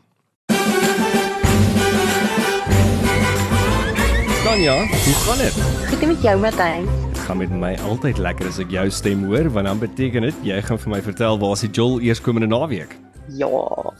Tanya, 4.44 4.76
hoe 4.78 5.14
gaan 5.14 5.38
dit? 5.38 5.52
Goed 5.88 6.06
met 6.06 6.22
jou, 6.22 6.40
Matthys. 6.40 6.88
Dit 7.12 7.18
gaan 7.18 7.36
met 7.36 7.50
my 7.50 7.76
altyd 7.76 8.18
lekker 8.18 8.46
as 8.46 8.58
ek 8.58 8.70
jou 8.70 8.90
stem 8.90 9.24
hoor, 9.24 9.50
want 9.50 9.66
dan 9.66 9.78
beteken 9.78 10.22
dit 10.22 10.34
jy 10.42 10.60
gaan 10.62 10.78
vir 10.78 10.90
my 10.90 11.02
vertel 11.02 11.38
waar 11.38 11.52
is 11.52 11.60
die 11.60 11.70
jol 11.70 12.00
eerskomende 12.00 12.46
naweek. 12.46 12.96
Ja, 13.28 13.50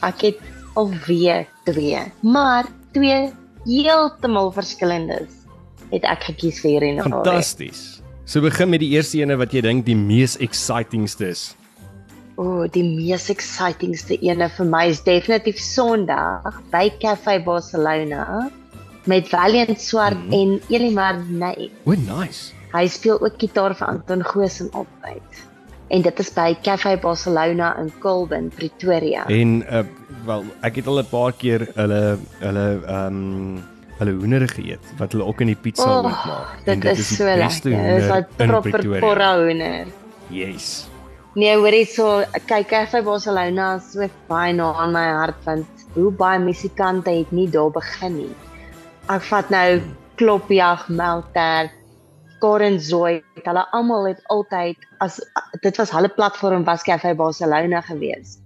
ek 0.00 0.21
het 0.21 0.39
alweer 0.75 1.47
twee, 1.65 1.99
maar 2.23 2.65
twee 2.93 3.33
heeltemal 3.65 4.53
verskillendes 4.53 5.46
het 5.93 6.05
ek 6.05 6.26
gekies 6.31 6.61
vir 6.62 6.71
hierdie 6.71 6.95
naweek. 6.97 7.12
Fantasties. 7.12 8.02
So 8.26 8.43
begin 8.43 8.73
met 8.73 8.83
die 8.83 8.90
eerste 8.97 9.21
ene 9.23 9.37
wat 9.38 9.55
jy 9.55 9.62
dink 9.62 9.87
die 9.87 9.97
mees 9.99 10.37
excitingste 10.43 11.31
is. 11.31 11.55
O, 12.37 12.43
oh, 12.45 12.64
die 12.69 12.85
mees 12.85 13.31
excitingste 13.33 14.19
ene 14.21 14.49
vir 14.59 14.66
my 14.69 14.87
is 14.90 15.00
definitief 15.07 15.61
Sondag 15.62 16.59
by 16.73 16.90
Cafe 17.00 17.38
Barcelona 17.45 18.50
met 19.07 19.28
Valiant 19.31 19.81
Swart 19.81 20.19
mm 20.19 20.31
-hmm. 20.31 20.40
en 20.40 20.61
Elimar 20.69 21.23
Ney. 21.28 21.71
O, 21.85 21.93
oh, 21.93 21.97
nice. 21.97 22.52
Hy 22.75 22.87
speel 22.88 23.21
ook 23.21 23.38
gitaar 23.38 23.75
vir 23.76 23.87
Anton 23.87 24.25
Goosen 24.25 24.69
optyd. 24.75 25.47
En 25.88 26.02
dit 26.02 26.19
is 26.19 26.33
by 26.35 26.57
Cafe 26.62 26.99
Barcelona 27.00 27.78
in 27.78 27.93
Colburn, 27.99 28.49
Pretoria. 28.49 29.26
En 29.26 29.62
uh 29.71 29.85
wel, 30.26 30.45
ek 30.61 30.75
het 30.76 30.87
al 30.87 30.99
'n 30.99 31.09
paar 31.11 31.33
keer 31.33 31.69
hulle 31.75 32.19
hulle 32.38 32.66
ehm 32.87 33.07
um, 33.07 33.75
hulle 33.99 34.12
hoender 34.21 34.45
geëet 34.49 34.91
wat 34.99 35.15
hulle 35.15 35.25
ook 35.25 35.41
in 35.45 35.53
die 35.53 35.61
pizza 35.61 35.87
oh, 35.88 36.03
maak. 36.05 36.59
Dit, 36.65 36.83
dit 36.83 36.99
is 36.99 37.15
so 37.17 37.25
lekker. 37.25 37.71
Dit 37.71 38.03
is 38.03 38.11
'n 38.12 38.50
proper 38.50 39.00
porra 39.00 39.31
hoender. 39.41 39.87
Yes. 40.29 40.88
Nee, 41.37 41.57
hoorie 41.57 41.85
so, 41.85 42.25
kyk 42.49 42.69
Cafe 42.69 43.03
Barcelona 43.05 43.79
so 43.79 44.09
baie 44.29 44.53
na 44.57 44.73
aan 44.73 44.93
my 44.93 45.05
hart 45.21 45.41
want 45.45 45.87
hoe 45.95 46.11
baie 46.11 46.38
musikante 46.41 47.11
het 47.11 47.33
nie 47.33 47.49
daar 47.49 47.71
begin 47.71 48.17
nie. 48.17 48.35
Ek 49.12 49.23
vat 49.23 49.50
nou 49.50 49.81
Klopjag, 50.17 50.88
Melter, 50.88 51.69
Karen 52.41 52.81
Zoe, 52.81 53.21
hulle 53.45 53.65
almal 53.76 54.09
het 54.09 54.23
altyd 54.33 54.81
as 55.05 55.21
dit 55.61 55.76
was 55.76 55.93
hulle 55.93 56.09
platform 56.09 56.65
was 56.65 56.85
Cafe 56.88 57.15
Barcelona 57.15 57.81
gewees. 57.85 58.38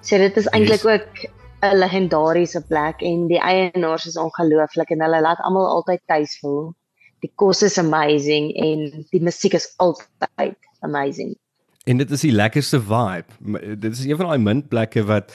So 0.00 0.18
dit 0.18 0.36
is 0.36 0.46
eintlik 0.54 0.86
yes. 0.86 0.86
ook 0.86 1.39
'n 1.60 1.76
legendariese 1.76 2.62
plek 2.66 3.02
en 3.02 3.26
die 3.28 3.40
eienaars 3.40 4.06
is 4.06 4.16
ongelooflik 4.16 4.90
en 4.90 5.00
hulle 5.00 5.20
laat 5.20 5.40
almal 5.44 5.66
altyd 5.66 6.00
tuis 6.06 6.38
voel. 6.38 6.74
Die 7.20 7.32
kos 7.34 7.62
is 7.62 7.78
amazing 7.78 8.52
en 8.56 9.06
die 9.10 9.22
musiek 9.22 9.52
is 9.52 9.74
altyd 9.76 10.56
amazing. 10.80 11.36
En 11.84 11.96
dit 11.96 12.10
is 12.10 12.20
die 12.20 12.32
lekkerste 12.32 12.80
vibe. 12.80 13.76
Dit 13.76 13.92
is 13.92 14.04
een 14.04 14.16
van 14.16 14.26
daai 14.26 14.38
min 14.38 14.68
plekke 14.68 15.04
wat 15.04 15.32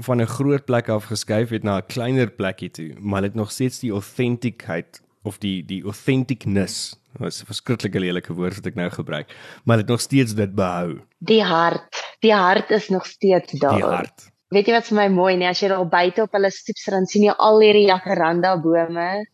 van 0.00 0.20
'n 0.20 0.26
groot 0.26 0.64
plek 0.64 0.88
af 0.88 1.04
geskuif 1.04 1.48
het 1.48 1.62
na 1.62 1.76
'n 1.76 1.86
kleiner 1.86 2.30
plekkie 2.30 2.70
toe, 2.70 2.94
maar 2.98 3.20
dit 3.20 3.34
nog 3.34 3.50
steeds 3.50 3.78
die 3.78 3.92
authenticiteit 3.92 5.02
of 5.22 5.38
die 5.38 5.64
die 5.64 5.84
authenticness. 5.84 6.96
Dit 7.18 7.26
is 7.26 7.42
'n 7.42 7.46
verskriklike 7.46 7.98
lelike 7.98 8.32
woord 8.32 8.54
wat 8.54 8.66
ek 8.66 8.74
nou 8.74 8.90
gebruik, 8.90 9.36
maar 9.64 9.76
dit 9.76 9.86
nog 9.86 10.00
steeds 10.00 10.34
dit 10.34 10.54
behou. 10.54 11.00
Die 11.18 11.42
hart, 11.42 12.16
die 12.20 12.34
hart 12.34 12.70
is 12.70 12.88
nog 12.88 13.06
steeds 13.06 13.52
daar. 13.52 13.74
Die 13.74 13.84
hart. 13.84 14.31
Weet 14.52 14.68
jy 14.68 14.74
wat 14.76 14.88
vir 14.90 14.98
my 14.98 15.06
mooi 15.08 15.36
nie 15.40 15.48
as 15.48 15.62
jy 15.62 15.70
daar 15.72 15.86
buite 15.88 16.26
op 16.26 16.34
hulle 16.36 16.50
stoepsrand 16.52 17.08
sien 17.08 17.24
jy 17.24 17.32
al 17.46 17.62
hierdie 17.64 17.86
jacaranda 17.88 18.52
bome 18.60 19.24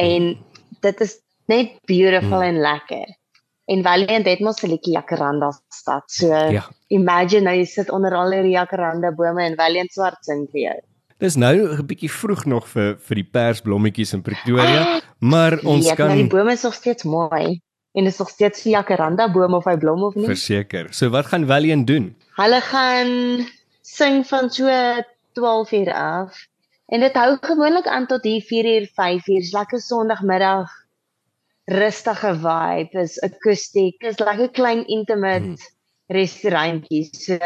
en 0.00 0.26
dit 0.84 1.00
is 1.06 1.14
net 1.48 1.78
beautiful 1.88 2.42
hmm. 2.42 2.50
en 2.50 2.60
lekker. 2.66 3.06
En 3.70 3.84
Valiant 3.86 4.26
het 4.26 4.42
mos 4.44 4.60
'n 4.62 4.68
liedjie 4.72 4.96
jacaranda 4.98 5.50
stad. 5.72 6.04
So 6.10 6.28
ja. 6.28 6.64
imagine 6.88 7.46
nou 7.48 7.56
jy 7.56 7.64
sit 7.64 7.90
onder 7.90 8.14
al 8.14 8.32
hierdie 8.36 8.56
jacaranda 8.58 9.12
bome 9.16 9.44
en 9.44 9.56
Valiant 9.56 9.92
swart 9.92 10.20
sing 10.28 10.46
vir 10.52 10.60
jou. 10.60 10.78
Dis 11.20 11.36
nou 11.36 11.54
'n 11.78 11.86
bietjie 11.86 12.10
vroeg 12.10 12.44
nog 12.44 12.68
vir 12.68 12.98
vir 12.98 13.14
die 13.14 13.28
persblommetjies 13.32 14.12
in 14.12 14.22
Pretoria, 14.22 14.82
ah, 14.82 15.00
maar 15.20 15.58
ons 15.64 15.86
weet, 15.86 15.96
kan 15.96 16.08
nou 16.08 16.16
die 16.16 16.28
bome 16.28 16.52
is 16.52 16.62
nog 16.62 16.74
steeds 16.74 17.04
mooi 17.04 17.60
en 17.92 18.06
is 18.06 18.18
nog 18.18 18.28
steeds 18.28 18.62
die 18.62 18.72
jacaranda 18.72 19.28
boom 19.32 19.54
of 19.54 19.64
hy 19.64 19.76
blom 19.76 20.02
of 20.02 20.14
nie. 20.14 20.26
Verseker. 20.26 20.92
So 20.92 21.08
wat 21.08 21.26
gaan 21.26 21.46
Valiant 21.46 21.86
doen? 21.86 22.16
Hulle 22.36 22.60
gaan 22.60 23.46
sing 23.90 24.26
van 24.26 24.50
so 24.50 24.68
12 25.32 25.72
uur 25.72 25.92
af. 25.92 26.46
En 26.86 27.00
dit 27.00 27.14
hou 27.14 27.36
gewoonlik 27.40 27.86
aan 27.86 28.06
tot 28.06 28.24
hier 28.24 28.42
4 28.42 28.70
uur, 28.74 28.86
5 28.94 29.26
uur, 29.28 29.48
lekker 29.50 29.80
Sondagmiddag 29.80 30.70
rustige 31.70 32.32
vibe, 32.34 32.98
is 32.98 33.20
akoestiek, 33.22 34.02
is 34.02 34.18
lekker 34.18 34.50
klein 34.50 34.86
intimate 34.86 35.54
hmm. 35.54 35.56
restaurantjie. 36.06 37.04
So 37.14 37.38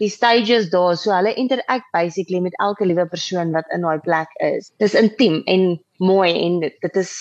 die 0.00 0.08
stages 0.10 0.70
daar, 0.72 0.96
so 0.96 1.12
hulle 1.14 1.34
interact 1.38 1.90
basically 1.94 2.40
met 2.40 2.56
elke 2.58 2.86
liewe 2.88 3.06
persoon 3.06 3.52
wat 3.54 3.68
in 3.74 3.84
daai 3.86 4.00
plek 4.02 4.32
is. 4.42 4.72
Dis 4.82 4.96
intiem 4.98 5.42
en 5.46 5.76
mooi 6.02 6.32
en 6.32 6.58
dit 6.64 6.96
is 6.96 7.14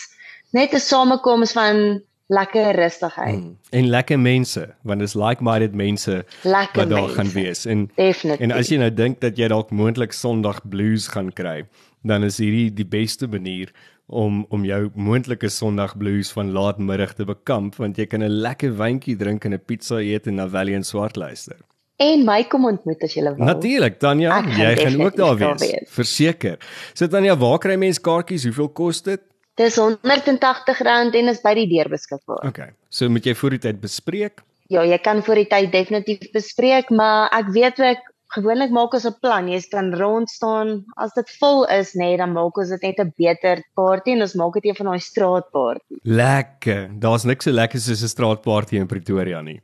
net 0.56 0.74
'n 0.74 0.82
samekoms 0.82 1.54
van 1.54 2.02
lekker 2.30 2.76
rustigheid 2.78 3.36
hmm. 3.36 3.58
en 3.70 3.90
lekker 3.90 4.20
mense 4.22 4.64
want 4.86 5.02
dit 5.02 5.10
is 5.10 5.16
like-minded 5.18 5.74
mense 5.74 6.18
lekker 6.44 6.82
wat 6.84 6.90
daar 6.90 7.08
mense. 7.08 7.16
gaan 7.16 7.32
wees 7.34 7.66
en 7.66 7.88
Definitely. 7.96 8.46
en 8.46 8.52
as 8.58 8.70
jy 8.70 8.78
nou 8.82 8.92
dink 8.94 9.22
dat 9.24 9.38
jy 9.38 9.50
dalk 9.50 9.72
moontlik 9.74 10.14
Sondag 10.14 10.62
blues 10.70 11.10
gaan 11.16 11.32
kry 11.34 11.64
dan 12.06 12.24
is 12.24 12.38
hierdie 12.38 12.70
die 12.74 12.86
beste 12.86 13.28
manier 13.28 13.74
om 14.10 14.46
om 14.50 14.66
jou 14.66 14.90
moontlike 14.94 15.50
Sondag 15.50 15.98
blues 15.98 16.32
van 16.38 16.54
laatmiddag 16.54 17.16
te 17.18 17.26
bekamp 17.26 17.82
want 17.82 17.98
jy 17.98 18.06
kan 18.06 18.24
'n 18.24 18.42
lekker 18.46 18.78
wyntjie 18.78 19.18
drink 19.18 19.46
en 19.46 19.54
'n 19.54 19.66
pizza 19.66 19.98
eet 19.98 20.28
en 20.28 20.36
na 20.36 20.48
Valiant 20.48 20.86
swart 20.86 21.16
luister. 21.16 21.58
En 22.00 22.24
my 22.26 22.44
kom 22.48 22.66
ontmoet 22.66 23.02
as 23.04 23.14
jy 23.14 23.24
wil. 23.24 23.36
Natuurlik, 23.36 23.98
Tanya, 24.00 24.40
jy 24.58 24.76
gaan 24.76 25.02
ook 25.02 25.16
daar 25.16 25.36
wees. 25.36 25.60
wees. 25.60 25.90
Verseker. 25.92 26.58
So 26.94 27.08
Tanya, 27.08 27.36
waar 27.36 27.58
kry 27.60 27.76
mense 27.76 28.00
kaartjies? 28.00 28.44
Hoeveel 28.44 28.70
kos 28.70 29.02
dit? 29.02 29.20
Dis 29.60 29.76
R180 29.76 30.86
en 31.20 31.28
is 31.28 31.42
by 31.44 31.54
die 31.58 31.68
deur 31.68 31.90
beskikbaar. 31.92 32.46
Okay. 32.48 32.70
So 32.90 33.10
moet 33.12 33.26
jy 33.28 33.36
voor 33.36 33.58
die 33.58 33.64
tyd 33.66 33.82
bespreek? 33.82 34.44
Ja, 34.72 34.86
jy 34.86 34.98
kan 35.04 35.24
voor 35.26 35.42
die 35.42 35.50
tyd 35.50 35.72
definitief 35.74 36.30
bespreek, 36.32 36.92
maar 36.94 37.28
ek 37.36 37.50
weet 37.56 37.82
ook 37.84 38.06
gewoonlik 38.36 38.72
maak 38.72 38.94
ons 38.94 39.08
'n 39.10 39.18
plan. 39.20 39.50
Jy 39.50 39.60
kan 39.72 39.92
rond 39.98 40.30
staan. 40.30 40.86
As 40.96 41.14
dit 41.14 41.30
vol 41.40 41.66
is, 41.66 41.94
nê, 41.94 42.14
nee, 42.14 42.18
dan 42.18 42.32
maak 42.32 42.58
ons 42.58 42.70
dit 42.70 42.82
net 42.82 43.00
'n 43.00 43.14
beter 43.18 43.64
party 43.76 44.12
en 44.12 44.22
ons 44.22 44.36
maak 44.36 44.54
dit 44.54 44.66
een 44.66 44.76
van 44.76 44.86
daai 44.86 45.00
straatparty. 45.00 45.96
Lekker. 46.04 46.90
Daar's 47.00 47.24
niks 47.26 47.44
so 47.44 47.52
lekker 47.52 47.80
soos 47.80 48.04
'n 48.04 48.08
straatparty 48.08 48.76
in 48.76 48.88
Pretoria 48.88 49.42
nie. 49.42 49.62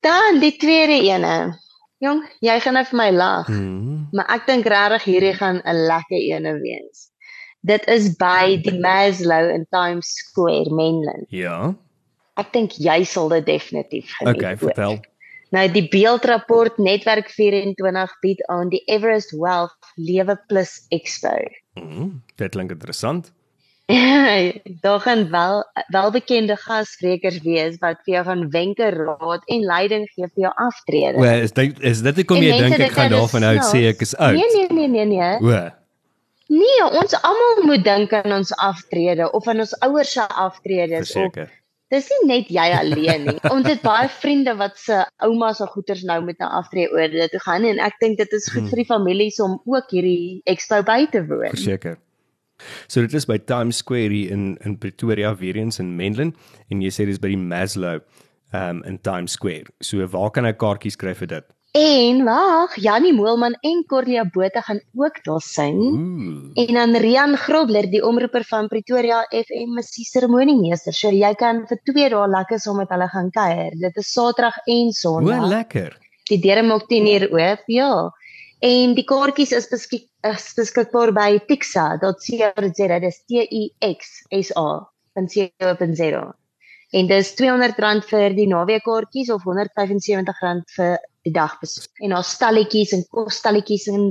Dan 0.00 0.40
die 0.40 0.56
tweede 0.56 1.00
ene. 1.00 1.56
Jong, 1.98 2.24
jy 2.40 2.60
gaan 2.60 2.74
nou 2.74 2.84
vir 2.84 2.96
my 2.96 3.10
lag. 3.10 3.48
Mm 3.48 3.56
-hmm. 3.56 4.08
Maar 4.12 4.26
ek 4.34 4.46
dink 4.46 4.66
regtig 4.66 5.04
hierdie 5.04 5.34
gaan 5.34 5.62
'n 5.64 5.86
lekker 5.86 6.18
ene 6.18 6.60
wees. 6.60 7.09
Dit 7.60 7.84
is 7.92 8.08
by 8.16 8.56
die 8.64 8.78
Maslow 8.80 9.50
in 9.52 9.66
Times 9.70 10.08
Square, 10.22 10.72
Mainland. 10.72 11.26
Ja. 11.28 11.74
Ek 12.40 12.52
dink 12.54 12.76
jy 12.80 13.02
sal 13.04 13.28
dit 13.34 13.46
definitief 13.46 14.14
geniet. 14.16 14.38
Okay, 14.38 14.56
vertel. 14.56 14.96
Ook. 14.96 15.08
Nou 15.50 15.66
die 15.74 15.82
beeldrapport 15.90 16.78
netwerk 16.78 17.28
24 17.34 18.14
bied 18.22 18.40
aan 18.46 18.70
die 18.70 18.80
Everest 18.86 19.34
Wealth 19.34 19.74
Lewe 19.98 20.38
Plus 20.48 20.78
Expo. 20.94 21.34
Mm, 21.74 22.22
dit 22.38 22.54
klink 22.54 22.70
interessant. 22.70 23.32
Daar 24.84 25.00
gaan 25.02 25.30
wel 25.30 25.64
welbekende 25.90 26.56
gassprekers 26.56 27.40
wees 27.42 27.80
wat 27.82 27.98
vir 28.06 28.14
jou 28.14 28.24
gaan 28.28 28.46
wenke, 28.54 28.92
raad 28.94 29.42
en 29.50 29.66
leiding 29.66 30.06
gee 30.14 30.30
vir 30.30 30.46
jou 30.46 30.52
aftrede. 30.54 31.18
O, 31.18 31.26
is 31.26 31.52
dit 31.52 31.82
is 31.82 32.04
dit 32.06 32.22
kom 32.24 32.38
jy 32.38 32.54
dink 32.54 32.78
ek 32.78 32.94
gaan 32.94 33.10
daarvan 33.10 33.48
uit 33.50 33.64
sê 33.66 33.88
ek 33.90 34.06
is 34.06 34.14
oud? 34.16 34.38
Nee 34.38 34.54
nee 34.54 34.70
nee 34.70 34.88
nee 34.94 35.06
nee. 35.10 35.34
O. 35.42 35.66
Nee, 36.50 36.82
ons 36.82 37.14
almal 37.22 37.64
moet 37.68 37.84
dink 37.86 38.12
aan 38.12 38.32
ons 38.40 38.50
aftrede 38.58 39.30
of 39.36 39.46
aan 39.48 39.62
ons 39.62 39.74
ouers 39.86 40.12
se 40.18 40.26
aftredes 40.28 41.14
of 41.16 41.42
Dis 41.90 42.06
nie 42.12 42.26
net 42.28 42.50
jy 42.54 42.68
alleen 42.70 43.24
nie. 43.26 43.38
Ons 43.50 43.66
het 43.66 43.80
baie 43.82 44.06
vriende 44.20 44.52
wat 44.58 44.76
se 44.78 45.00
ouma 45.26 45.48
se 45.58 45.66
goeders 45.72 46.04
nou 46.06 46.20
met 46.22 46.38
'n 46.38 46.50
aftree 46.60 46.86
oor 46.86 47.10
dit 47.10 47.30
toe 47.30 47.40
gaan 47.42 47.64
en 47.66 47.82
ek 47.82 47.98
dink 47.98 48.18
dit 48.18 48.32
is 48.32 48.46
goed 48.46 48.62
hmm. 48.62 48.70
vir 48.70 48.82
die 48.82 48.86
families 48.86 49.40
om 49.40 49.58
ook 49.66 49.90
hierdie 49.90 50.40
expo 50.46 50.82
by 50.86 51.06
te 51.10 51.24
woon. 51.26 51.50
Verseker. 51.50 51.98
So 52.86 53.00
dit 53.00 53.14
is 53.14 53.26
by 53.26 53.38
Times 53.38 53.76
Square 53.82 54.14
in 54.30 54.56
in 54.62 54.78
Pretoria 54.78 55.34
weer 55.34 55.56
eens 55.56 55.78
in 55.78 55.96
Menlyn 55.96 56.34
en 56.70 56.80
jy 56.80 56.90
sê 56.94 57.06
dis 57.06 57.18
by 57.18 57.28
die 57.34 57.42
Maslow 57.42 58.00
um 58.54 58.84
in 58.84 59.00
Times 59.02 59.32
Square. 59.32 59.66
So 59.80 60.06
waar 60.06 60.30
kan 60.30 60.46
ek 60.46 60.58
kaartjies 60.58 60.96
kry 60.96 61.14
vir 61.14 61.26
dit? 61.26 61.44
En 61.70 62.24
wag, 62.26 62.74
Janie 62.82 63.12
Moelman 63.14 63.54
en 63.60 63.84
Corlia 63.86 64.24
Botha 64.24 64.60
gaan 64.60 64.80
ook 64.94 65.24
daar 65.24 65.40
sing. 65.40 65.78
Ooh. 65.78 66.66
En 66.66 66.74
dan 66.74 66.96
Rian 66.96 67.36
Grobler, 67.36 67.90
die 67.90 68.02
omroeper 68.06 68.44
van 68.44 68.68
Pretoria 68.68 69.20
FM, 69.30 69.78
is 69.78 69.92
die 69.94 70.04
seremoniemeester. 70.04 70.92
So 70.92 71.12
jy 71.14 71.30
kan 71.38 71.62
vir 71.70 71.78
2 71.92 72.08
dae 72.10 72.26
lekker 72.32 72.58
saam 72.58 72.80
met 72.82 72.90
hulle 72.90 73.06
gaan 73.12 73.30
kuier. 73.30 73.76
Dit 73.78 74.00
is 74.02 74.10
Saterdag 74.10 74.58
en 74.66 74.90
Sondag. 74.90 75.44
O, 75.46 75.52
lekker. 75.52 75.94
Die 76.30 76.40
deure 76.42 76.66
maak 76.66 76.88
10:00 76.90 77.30
oop, 77.30 77.62
ja. 77.66 77.92
En 78.60 78.94
die 78.94 79.06
kaartjies 79.06 79.52
is 79.52 79.70
beskik 79.70 80.08
is 80.26 80.50
beskikbaar 80.58 81.14
by 81.14 81.38
tixa.co.za. 81.46 82.98
Dit 82.98 83.08
is 83.08 83.22
T 83.24 83.46
I 83.46 83.70
X 83.78 84.26
S 84.28 84.50
A.co.za. 84.56 86.34
En 86.90 87.06
dis 87.06 87.30
R200 87.38 88.02
vir 88.10 88.34
die 88.34 88.48
naweekkaartjies 88.50 89.30
of 89.30 89.46
R175 89.46 90.74
vir 90.74 90.98
die 91.26 91.34
dag 91.34 91.58
besoek. 91.60 91.90
En 92.04 92.14
daar 92.16 92.26
stalletjies 92.26 92.94
en 92.96 93.06
kosstalletjies 93.12 93.86
en 93.92 94.10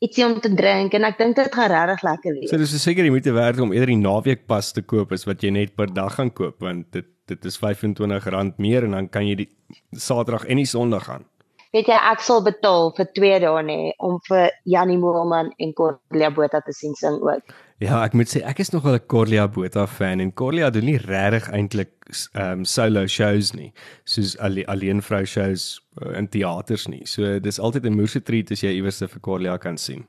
ietsie 0.00 0.24
om 0.24 0.38
te 0.40 0.50
drink 0.56 0.94
en 0.96 1.04
ek 1.08 1.18
dink 1.20 1.36
dit 1.36 1.54
gaan 1.54 1.70
regtig 1.72 2.04
lekker 2.06 2.36
wees. 2.36 2.50
So 2.52 2.60
dis 2.60 2.72
seker 2.82 3.04
jy 3.04 3.12
moet 3.12 3.26
te 3.26 3.36
werk 3.36 3.60
om 3.60 3.74
eerder 3.76 3.92
die 3.92 4.00
naweekpas 4.00 4.72
te 4.76 4.84
koop 4.84 5.12
as 5.12 5.26
wat 5.28 5.44
jy 5.44 5.52
net 5.56 5.74
per 5.76 5.92
dag 5.92 6.16
gaan 6.16 6.32
koop 6.32 6.60
want 6.64 6.88
dit 6.96 7.08
dit 7.30 7.44
is 7.46 7.60
R25 7.62 8.56
meer 8.58 8.86
en 8.88 8.96
dan 8.96 9.08
kan 9.08 9.28
jy 9.28 9.44
die 9.44 9.50
Saterdag 9.94 10.48
en 10.50 10.58
die 10.58 10.66
Sondag 10.66 11.04
gaan. 11.06 11.26
Weet 11.70 11.86
jy 11.86 11.98
ek 12.10 12.24
sal 12.26 12.40
betaal 12.42 12.90
vir 12.96 13.06
2 13.14 13.36
dae 13.44 13.60
nê 13.62 13.78
om 14.02 14.16
vir 14.26 14.48
Janie 14.66 14.98
Moelman 14.98 15.52
en 15.62 15.74
Corlia 15.78 16.32
Botha 16.34 16.58
te 16.66 16.74
sien 16.74 16.96
sing 16.98 17.20
ook. 17.22 17.54
Ja, 17.80 18.02
ek 18.04 18.12
moet 18.12 18.28
sê 18.28 18.42
ek 18.44 18.58
is 18.60 18.74
nogal 18.74 18.98
'n 18.98 19.06
Corlia 19.08 19.46
Botha 19.48 19.86
fan 19.88 20.20
en 20.20 20.34
Corlia 20.36 20.68
doen 20.70 20.84
nie 20.84 20.98
regtig 21.00 21.48
eintlik 21.48 21.92
um 22.36 22.64
solo 22.64 23.06
shows 23.06 23.54
nie, 23.54 23.72
soos 24.04 24.36
alle, 24.38 24.66
alleen 24.66 25.00
vrou 25.00 25.24
shows 25.24 25.80
uh, 26.02 26.12
in 26.18 26.28
teaters 26.28 26.88
nie. 26.92 27.06
So 27.06 27.38
dis 27.40 27.58
altyd 27.58 27.86
'n 27.86 27.96
moeë 27.96 28.20
treat 28.22 28.52
as 28.52 28.60
jy 28.60 28.74
iewers 28.76 29.00
vir 29.00 29.20
Corlia 29.20 29.56
kan 29.56 29.78
sien. 29.78 30.04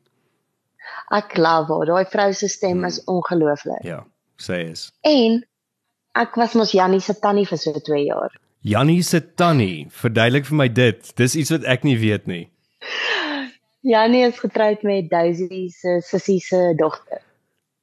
Ek 1.11 1.37
love 1.37 1.71
haar. 1.71 1.85
Daai 1.85 2.05
vrou 2.11 2.33
se 2.33 2.47
stem 2.49 2.83
hmm. 2.83 2.91
is 2.91 2.99
ongelooflik. 3.07 3.83
Ja, 3.87 4.03
sê 4.35 4.67
is. 4.71 4.91
En 5.07 5.39
ek 6.15 6.35
was 6.35 6.53
mos 6.59 6.75
Janie 6.75 6.99
se 6.99 7.13
tannie 7.13 7.47
vir 7.47 7.57
so 7.57 7.71
2 7.71 8.03
jaar. 8.03 8.35
Jannie 8.61 9.01
se 9.01 9.21
tannie, 9.21 9.87
verduidelik 9.89 10.45
vir 10.45 10.57
my 10.57 10.67
dit. 10.67 11.15
Dis 11.15 11.35
iets 11.35 11.55
wat 11.55 11.63
ek 11.63 11.87
nie 11.87 11.97
weet 11.97 12.27
nie. 12.27 12.49
Jannie 13.81 14.27
is 14.27 14.39
getroud 14.39 14.83
met 14.83 15.09
Daisy 15.09 15.69
se 15.69 16.01
sussie 16.03 16.39
se 16.39 16.75
dogter. 16.77 17.23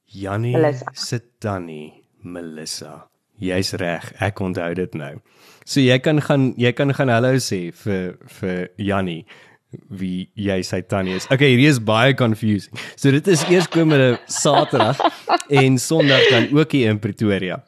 Jannie 0.09 0.57
se 0.95 1.21
tannie, 1.41 2.05
Melissa. 2.23 3.09
Jy's 3.39 3.75
reg, 3.79 4.09
ek 4.25 4.41
onthou 4.43 4.75
dit 4.75 4.95
nou. 4.99 5.19
So 5.69 5.83
jy 5.85 5.99
kan 6.03 6.19
gaan 6.25 6.55
jy 6.59 6.73
kan 6.75 6.95
gaan 6.97 7.13
hallo 7.13 7.37
sê 7.43 7.69
vir 7.85 8.17
vir 8.39 8.65
Jannie 8.81 9.23
wie 9.93 10.31
jy 10.35 10.63
sy 10.65 10.81
tannie 10.89 11.19
is. 11.19 11.29
Okay, 11.31 11.53
hier 11.55 11.69
is 11.69 11.79
baie 11.79 12.15
confusing. 12.17 12.73
So 12.97 13.13
dit 13.13 13.27
is 13.29 13.45
eers 13.53 13.69
komende 13.69 14.17
Saterdag 14.33 15.01
en 15.53 15.79
Sondag 15.79 16.25
dan 16.33 16.49
ook 16.57 16.73
hier 16.73 16.91
in 16.91 16.99
Pretoria. 16.99 17.61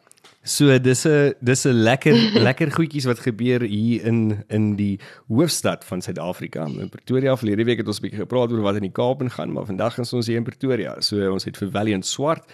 So 0.42 0.78
dis 0.78 1.04
'n 1.04 1.34
dis 1.40 1.64
'n 1.66 1.82
lekker 1.82 2.14
lekker 2.48 2.72
goedjies 2.72 3.04
wat 3.04 3.18
gebeur 3.18 3.60
hier 3.60 4.04
in 4.04 4.44
in 4.48 4.76
die 4.76 4.98
hoofstad 5.28 5.84
van 5.84 6.00
Suid-Afrika. 6.00 6.64
In 6.64 6.88
Pretoria 6.88 7.36
verlede 7.36 7.64
week 7.64 7.78
het 7.78 7.86
ons 7.86 7.98
'n 7.98 8.02
bietjie 8.02 8.20
gepraat 8.20 8.52
oor 8.52 8.60
wat 8.60 8.74
in 8.74 8.88
die 8.88 8.92
Kaap 8.92 9.20
gaan, 9.28 9.52
maar 9.52 9.66
vandag 9.66 9.98
is 9.98 10.12
ons 10.12 10.26
hier 10.26 10.36
in 10.36 10.44
Pretoria. 10.44 11.00
So 11.00 11.32
ons 11.32 11.44
het 11.44 11.56
vir 11.56 11.70
Valiant 11.70 12.06
Swart 12.06 12.44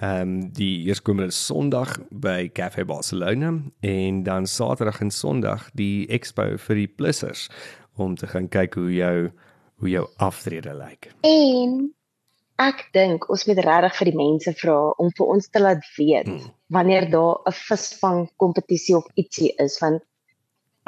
ehm 0.00 0.20
um, 0.20 0.52
die 0.52 0.84
eerskomende 0.88 1.30
Sondag 1.30 1.98
by 2.10 2.50
Cafe 2.52 2.84
Barcelona 2.84 3.60
en 3.80 4.22
dan 4.22 4.46
Saterdag 4.46 5.00
en 5.00 5.10
Sondag 5.10 5.70
die 5.74 6.08
expo 6.08 6.56
vir 6.56 6.76
die 6.76 6.88
plussers 6.88 7.48
om 7.96 8.14
te 8.14 8.26
gaan 8.26 8.48
kyk 8.48 8.74
hoe 8.74 8.92
jou 8.94 9.30
hoe 9.76 9.88
jou 9.88 10.08
aftrede 10.16 10.74
lyk. 10.74 11.10
En 11.20 11.92
ek 12.68 12.86
dink 12.96 13.28
ons 13.32 13.46
moet 13.48 13.60
regtig 13.66 13.98
vir 13.98 14.10
die 14.10 14.18
mense 14.20 14.54
vra 14.60 14.78
om 15.02 15.10
vir 15.18 15.34
ons 15.34 15.48
te 15.48 15.62
laat 15.62 15.84
weet 15.98 16.28
hmm. 16.28 16.50
wanneer 16.76 17.08
daar 17.10 17.40
'n 17.46 17.58
visvang 17.58 18.28
kompetisie 18.36 18.96
of 18.96 19.06
ietsie 19.14 19.52
is 19.58 19.78
want 19.80 20.02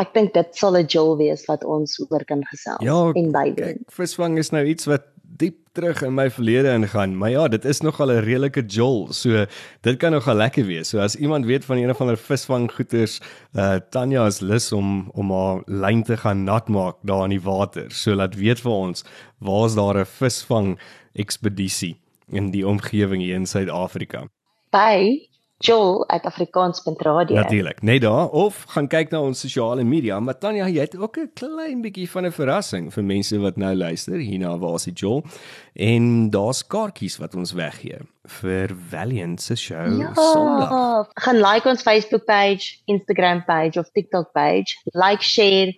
ek 0.03 0.15
dink 0.15 0.35
dit 0.35 0.57
sal 0.59 0.77
'n 0.77 0.87
jol 0.87 1.17
wees 1.19 1.47
wat 1.49 1.65
ons 1.65 1.99
oor 2.11 2.25
kan 2.25 2.43
gesels 2.51 2.83
ja, 2.83 3.01
en. 3.15 3.33
Kyk, 3.33 3.91
visvang 3.91 4.39
is 4.39 4.51
nou 4.51 4.65
iets 4.65 4.87
wat 4.87 5.11
diep 5.39 5.59
terug 5.75 6.03
in 6.07 6.15
my 6.15 6.29
verlede 6.31 6.71
ingaan. 6.71 7.17
Maar 7.19 7.31
ja, 7.31 7.49
dit 7.49 7.65
is 7.65 7.81
nogal 7.81 8.11
'n 8.13 8.25
redelike 8.25 8.63
jol. 8.67 9.13
So 9.13 9.47
dit 9.81 9.97
kan 9.97 10.13
nogal 10.13 10.35
lekker 10.35 10.67
wees. 10.67 10.89
So 10.89 10.99
as 10.99 11.17
iemand 11.17 11.47
weet 11.47 11.65
van 11.65 11.77
een 11.77 11.95
van 11.95 12.07
hulle 12.07 12.19
visvanggoeters, 12.19 13.21
uh 13.55 13.77
Tanya 13.91 14.27
is 14.27 14.41
lus 14.41 14.73
om 14.73 15.11
om 15.15 15.31
haar 15.31 15.63
lyn 15.67 16.03
te 16.03 16.17
gaan 16.17 16.45
nat 16.45 16.69
maak 16.69 16.97
daar 17.03 17.25
in 17.25 17.31
die 17.31 17.43
water. 17.43 17.91
So 17.91 18.15
laat 18.15 18.35
weet 18.35 18.61
vir 18.61 18.73
ons, 18.73 19.05
waar's 19.39 19.75
daar 19.75 19.99
'n 19.99 20.07
visvang 20.07 20.79
ekspedisie 21.15 21.97
in 22.29 22.51
die 22.51 22.67
omgewing 22.67 23.23
hier 23.23 23.35
in 23.35 23.47
Suid-Afrika? 23.47 24.27
By 24.71 25.29
joel@afrikaans.radio. 25.65 27.37
Natuurlik. 27.37 27.83
Net 27.83 28.01
daar 28.01 28.29
of 28.29 28.65
gaan 28.69 28.89
kyk 28.89 29.11
na 29.11 29.21
ons 29.21 29.41
sosiale 29.41 29.85
media. 29.85 30.21
Maar 30.21 30.39
Tanya, 30.39 30.67
jy 30.67 30.81
het 30.81 30.97
ook 30.97 31.17
'n 31.19 31.31
klein 31.35 31.81
bietjie 31.81 32.11
van 32.11 32.27
'n 32.27 32.33
verrassing 32.33 32.93
vir 32.93 33.05
mense 33.05 33.39
wat 33.39 33.57
nou 33.57 33.75
luister 33.75 34.19
hierna 34.19 34.59
waar 34.59 34.75
is 34.75 34.89
Joel? 34.95 35.25
En 35.73 36.31
daar's 36.31 36.67
kaartjies 36.67 37.17
wat 37.17 37.35
ons 37.35 37.53
weggee 37.53 37.99
vir 38.25 38.77
Valiant 38.89 39.43
se 39.43 39.57
show 39.57 39.99
ja, 39.99 40.15
Sondag. 40.15 41.09
Gaan 41.15 41.37
like 41.37 41.69
ons 41.69 41.83
Facebook 41.83 42.25
page, 42.25 42.79
Instagram 42.85 43.45
page 43.45 43.79
of 43.79 43.91
TikTok 43.93 44.33
page. 44.33 44.77
Like, 44.85 45.23
share 45.23 45.77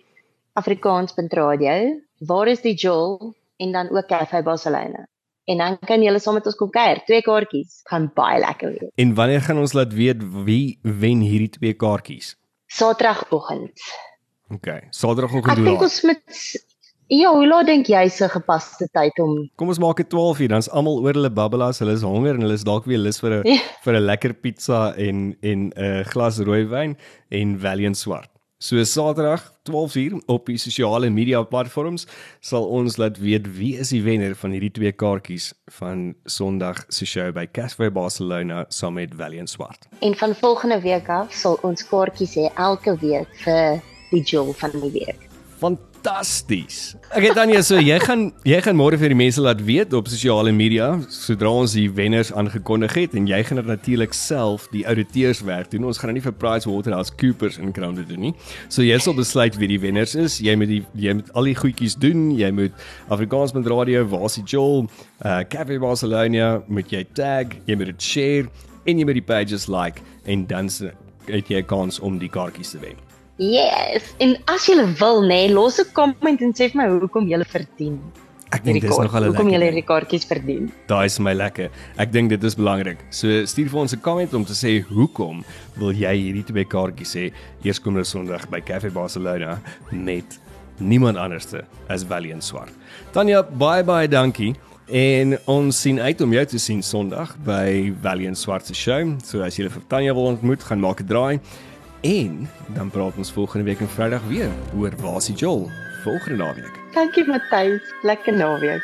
afrikaans.radio. 0.53 2.01
Waar 2.17 2.47
is 2.47 2.61
die 2.61 2.73
Joel? 2.73 3.35
En 3.57 3.71
dan 3.71 3.89
ook 3.89 4.07
Cafe 4.07 4.43
Barcelona 4.43 5.07
en 5.47 5.63
dan 5.63 5.77
kan 5.87 6.03
julle 6.03 6.19
saam 6.19 6.37
met 6.39 6.47
ons 6.49 6.57
kom 6.59 6.71
kuier. 6.73 7.01
Twee 7.07 7.23
kaartjies 7.25 7.81
gaan 7.91 8.09
baie 8.17 8.39
lekker 8.43 8.73
wees. 8.75 8.91
En 8.99 9.13
wanneer 9.15 9.41
gaan 9.47 9.61
ons 9.63 9.75
laat 9.77 9.93
weet 9.95 10.23
wie 10.47 10.79
wen 10.83 11.23
hierdie 11.23 11.51
twee 11.55 11.73
kaartjies? 11.73 12.35
Saterdagoggend. 12.67 13.85
OK, 14.51 14.67
Saterdagoggend. 14.91 15.63
Ek 15.63 15.69
dink 15.71 15.85
ons 15.87 16.01
moet 16.07 16.41
Ja, 17.07 17.29
hoe 17.31 17.45
laat 17.47 17.69
dink 17.69 17.87
jy 17.87 18.01
se 18.11 18.27
gepaste 18.27 18.83
tyd 18.91 19.15
om? 19.23 19.37
Kom 19.55 19.69
ons 19.71 19.79
maak 19.79 20.01
dit 20.01 20.09
12 20.11 20.41
uur, 20.43 20.49
dan's 20.51 20.67
almal 20.75 20.97
oor 21.05 21.15
hulle 21.15 21.29
babbelas, 21.31 21.79
hulle 21.79 21.93
is 21.95 22.03
honger 22.03 22.35
en 22.35 22.43
hulle 22.43 22.57
is 22.59 22.65
dalk 22.67 22.83
weer 22.89 22.99
lus 22.99 23.21
vir 23.23 23.37
'n 23.37 23.47
ja. 23.47 23.61
vir 23.85 23.95
'n 23.95 24.03
lekker 24.03 24.33
pizza 24.43 24.91
en 24.97 25.37
en 25.39 25.71
'n 25.71 25.73
uh, 25.79 26.03
glas 26.03 26.39
rooiwyn 26.43 26.97
en 27.31 27.55
Valiant 27.59 27.95
swart. 27.95 28.27
So 28.59 28.83
Saterdag 28.83 29.53
12:00 29.69 30.25
op 30.25 30.45
die 30.45 30.57
sosiale 30.57 31.09
media 31.09 31.43
platforms 31.43 32.07
sal 32.39 32.63
ons 32.65 32.95
laat 32.97 33.19
weet 33.21 33.45
wie 33.53 33.75
is 33.77 33.91
die 33.93 34.01
wenner 34.01 34.33
van 34.35 34.55
hierdie 34.55 34.71
twee 34.73 34.91
kaartjies 34.91 35.51
van 35.75 36.15
Sondag 36.25 36.79
se 36.89 37.05
show 37.05 37.29
by 37.33 37.45
Casper 37.45 37.91
Barcelona 37.93 38.65
saam 38.69 38.97
met 38.97 39.13
Valiant 39.13 39.49
Swart. 39.49 39.85
En 39.99 40.15
van 40.15 40.33
volgende 40.35 40.81
week 40.81 41.09
af 41.09 41.33
sal 41.33 41.59
ons 41.61 41.85
kaartjies 41.85 42.33
hê 42.33 42.47
elke 42.55 42.97
week 42.97 43.29
vir 43.43 43.77
die 44.09 44.23
jol 44.25 44.49
van 44.53 44.73
die 44.81 44.91
week. 44.91 45.29
Want 45.61 45.96
fantasties. 46.07 46.95
Okay 47.15 47.31
Tanya, 47.33 47.61
so 47.63 47.79
jy 47.81 47.97
gaan 48.01 48.27
jy 48.47 48.59
gaan 48.63 48.77
môre 48.79 48.97
vir 48.99 49.11
die 49.11 49.17
mense 49.17 49.41
laat 49.43 49.59
weet 49.65 49.93
op 49.97 50.09
sosiale 50.11 50.51
media 50.55 50.89
sodra 51.11 51.51
ons 51.63 51.73
die 51.77 51.87
wenners 51.91 52.31
aangekondig 52.31 52.95
het 52.97 53.15
en 53.17 53.27
jy 53.29 53.39
gaan 53.47 53.61
natuurlik 53.67 54.15
self 54.15 54.67
die 54.73 54.85
ouditeurswerk 54.87 55.71
doen. 55.71 55.87
Ons 55.89 55.99
gaan 56.01 56.15
nie 56.15 56.23
vir 56.23 56.35
Price 56.39 56.69
Waterhouse 56.69 57.13
Coopers 57.19 57.59
in 57.61 57.73
Crown 57.75 57.97
doen 57.97 58.23
nie. 58.29 58.33
So 58.69 58.85
jy 58.85 58.99
sal 59.03 59.17
besluit 59.17 59.57
wie 59.59 59.71
die 59.73 59.81
wenners 59.83 60.15
is. 60.15 60.39
Jy 60.43 60.55
moet 60.59 60.71
die 60.71 60.83
jy 61.07 61.17
moet 61.19 61.33
al 61.35 61.49
die 61.51 61.57
goedjies 61.57 61.97
doen. 61.99 62.29
Jy 62.37 62.51
moet 62.55 62.87
Afrikaans 63.13 63.55
met 63.57 63.67
radio, 63.67 64.05
Wasie 64.11 64.45
Joel, 64.47 64.87
uh 65.25 65.41
Cafe 65.49 65.79
Barcelona 65.81 66.61
moet 66.67 66.93
jy 66.93 67.03
tag, 67.17 67.57
jy 67.67 67.79
moet 67.79 67.93
dit 67.95 68.07
share 68.11 68.47
en 68.87 68.99
jy 68.99 69.07
moet 69.07 69.19
die 69.19 69.27
pages 69.27 69.67
like 69.71 70.03
en 70.27 70.47
dan 70.47 70.71
het 71.27 71.51
jy 71.51 71.63
kans 71.67 71.99
om 71.99 72.19
die 72.21 72.31
kaartjies 72.31 72.75
te 72.75 72.83
wen. 72.83 73.06
Yes. 73.37 74.15
En 74.17 74.33
as 74.49 74.65
jy 74.65 74.75
wil 74.97 75.21
nê, 75.21 75.45
nee, 75.45 75.53
los 75.53 75.79
'n 75.79 75.91
comment 75.93 76.41
en 76.41 76.53
sê 76.53 76.71
vir 76.71 76.81
my 76.81 76.87
hoekom 76.99 77.27
jy 77.27 77.43
verdien. 77.45 78.01
Ek 78.51 78.63
dink 78.63 78.81
dit 78.81 78.89
is 78.89 78.97
nog 78.97 79.13
al 79.13 79.27
lekker. 79.27 79.35
Hoekom 79.35 79.49
jy 79.51 79.59
hierdie 79.59 79.83
kaartjies 79.83 80.25
verdien? 80.25 80.71
Daai 80.87 81.05
is 81.05 81.19
my 81.19 81.33
lekker. 81.33 81.69
Ek 81.99 82.11
dink 82.11 82.29
dit 82.29 82.43
is 82.43 82.55
belangrik. 82.55 82.97
So 83.11 83.27
stuur 83.45 83.69
vir 83.69 83.79
ons 83.79 83.93
'n 83.93 83.99
comment 83.99 84.33
om 84.33 84.45
te 84.45 84.53
sê 84.53 84.81
hoekom 84.87 85.43
wil 85.75 85.91
jy 85.91 86.15
hierdie 86.15 86.45
twee 86.45 86.65
kaartjies 86.65 87.13
hê 87.15 87.31
eerskomende 87.63 88.05
Sondag 88.05 88.49
by 88.49 88.61
Cafe 88.61 88.89
Barcelona 88.89 89.59
met 89.91 90.39
niemand 90.79 91.17
anderste 91.17 91.65
as 91.89 92.03
Valiant 92.03 92.43
Swart. 92.43 92.71
Tanya, 93.11 93.43
bye 93.43 93.83
bye, 93.83 94.07
dankie. 94.07 94.55
En 94.87 95.37
ons 95.45 95.81
sien 95.81 95.99
uit 95.99 96.21
om 96.21 96.33
jou 96.33 96.45
te 96.45 96.57
sien 96.57 96.81
Sondag 96.81 97.35
by 97.43 97.93
Valiant 98.01 98.37
Swart 98.37 98.65
se 98.65 98.73
show. 98.73 99.17
So 99.23 99.41
as 99.41 99.57
jy 99.57 99.67
vir 99.67 99.81
Tanya 99.89 100.13
wil 100.13 100.25
ontmoet, 100.25 100.63
gaan 100.63 100.79
maak 100.79 101.01
'n 101.01 101.07
draai. 101.07 101.39
En 102.07 102.47
dan 102.73 102.89
praat 102.89 103.17
ons 103.17 103.31
volgende 103.31 103.65
week 103.65 103.79
en 103.79 103.87
Vrydag 103.87 104.23
weer 104.27 104.49
oor 104.77 104.93
Wasie 104.95 105.35
Joel 105.35 105.69
volgende 106.03 106.37
naweek. 106.43 106.79
Dankie 106.93 107.27
Matthys, 107.27 107.93
lekker 108.01 108.37
naweek. 108.37 108.83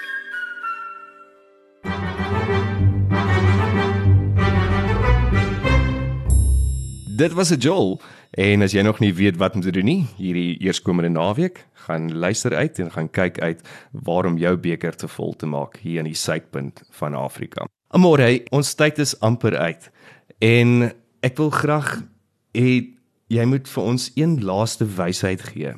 Dit 7.16 7.34
was 7.34 7.50
'n 7.50 7.58
Joel 7.58 8.02
en 8.32 8.62
as 8.62 8.72
jy 8.72 8.82
nog 8.82 9.00
nie 9.00 9.14
weet 9.14 9.38
wat 9.38 9.56
om 9.56 9.62
te 9.62 9.72
doen 9.72 9.86
nie 9.86 10.06
hierdie 10.18 10.58
eerskomende 10.60 11.10
naweek, 11.10 11.68
gaan 11.74 12.18
luister 12.18 12.56
uit 12.56 12.80
en 12.80 12.92
gaan 12.92 13.10
kyk 13.10 13.40
uit 13.40 13.70
waarom 13.92 14.38
jou 14.38 14.58
beker 14.58 14.96
te 14.96 15.08
vol 15.08 15.34
te 15.34 15.46
maak 15.46 15.78
hier 15.78 15.98
in 15.98 16.06
die 16.06 16.16
suidpunt 16.16 16.84
van 16.90 17.14
Afrika. 17.14 17.66
Amore, 17.88 18.44
ons 18.50 18.74
tyd 18.74 18.98
is 18.98 19.20
amper 19.20 19.58
uit 19.58 19.92
en 20.38 20.94
ek 21.20 21.38
wil 21.38 21.50
graag 21.50 22.04
hê 22.52 22.92
jy 23.34 23.46
moet 23.50 23.67
vir 23.69 23.84
ons 23.84 24.10
een 24.15 24.38
laaste 24.46 24.86
wysheid 24.98 25.41
gee. 25.52 25.74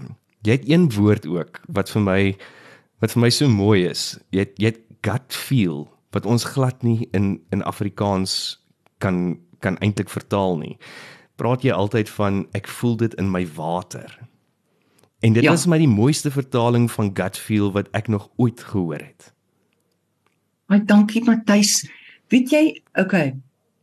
Jy 0.46 0.60
het 0.60 0.70
een 0.70 0.90
woord 0.94 1.26
ook 1.28 1.62
wat 1.74 1.92
vir 1.94 2.06
my 2.06 2.22
wat 3.04 3.16
vir 3.16 3.26
my 3.26 3.32
so 3.34 3.50
mooi 3.52 3.86
is. 3.90 4.16
Jy 4.34 4.46
het, 4.46 4.54
jy 4.62 4.72
het 4.74 4.82
gut 5.06 5.36
feel 5.36 5.86
wat 6.16 6.26
ons 6.26 6.48
glad 6.56 6.84
nie 6.84 7.10
in 7.14 7.40
in 7.56 7.64
Afrikaans 7.64 8.58
kan 9.04 9.38
kan 9.60 9.80
eintlik 9.84 10.10
vertaal 10.10 10.58
nie. 10.62 10.78
Praat 11.36 11.66
jy 11.66 11.74
altyd 11.74 12.10
van 12.10 12.46
ek 12.56 12.68
voel 12.68 12.96
dit 13.02 13.14
in 13.20 13.32
my 13.32 13.44
water. 13.58 14.12
En 15.26 15.34
dit 15.34 15.44
ja. 15.44 15.54
is 15.54 15.66
my 15.66 15.80
die 15.82 15.90
mooiste 15.90 16.32
vertaling 16.32 16.88
van 16.92 17.12
gut 17.14 17.38
feel 17.38 17.72
wat 17.74 17.90
ek 17.98 18.08
nog 18.08 18.30
ooit 18.38 18.62
gehoor 18.62 19.02
het. 19.02 19.32
Ai 20.70 20.82
dankie 20.86 21.24
Matthys. 21.26 21.84
Weet 22.34 22.52
jy, 22.52 22.64
okay. 22.94 23.36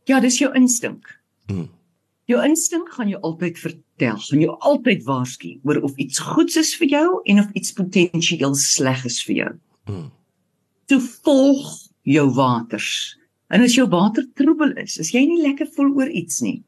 Ja, 0.09 0.19
dis 0.19 0.39
jou 0.39 0.51
instink. 0.55 1.07
Mm. 1.47 1.69
Jou 2.31 2.39
instink 2.45 2.87
gaan 2.95 3.09
jou 3.11 3.19
altyd 3.27 3.57
vertel, 3.59 4.19
gaan 4.19 4.43
jou 4.43 4.53
altyd 4.63 5.03
waarsku 5.03 5.57
oor 5.67 5.81
of 5.83 5.97
iets 5.99 6.21
goeds 6.23 6.55
is 6.59 6.71
vir 6.79 6.87
jou 6.93 7.07
en 7.27 7.41
of 7.41 7.49
iets 7.59 7.73
potensieel 7.75 8.55
sleg 8.55 9.03
is 9.09 9.19
vir 9.27 9.35
jou. 9.35 9.51
Hmm. 9.89 10.07
Toe 10.87 11.01
volg 11.25 11.73
jou 12.07 12.25
waters. 12.37 13.17
En 13.51 13.63
as 13.63 13.75
jou 13.75 13.87
water 13.91 14.23
troebel 14.39 14.71
is, 14.79 14.95
as 15.03 15.11
jy 15.11 15.25
nie 15.27 15.41
lekker 15.43 15.67
voel 15.75 15.91
oor 15.99 16.09
iets 16.09 16.39
nie, 16.41 16.61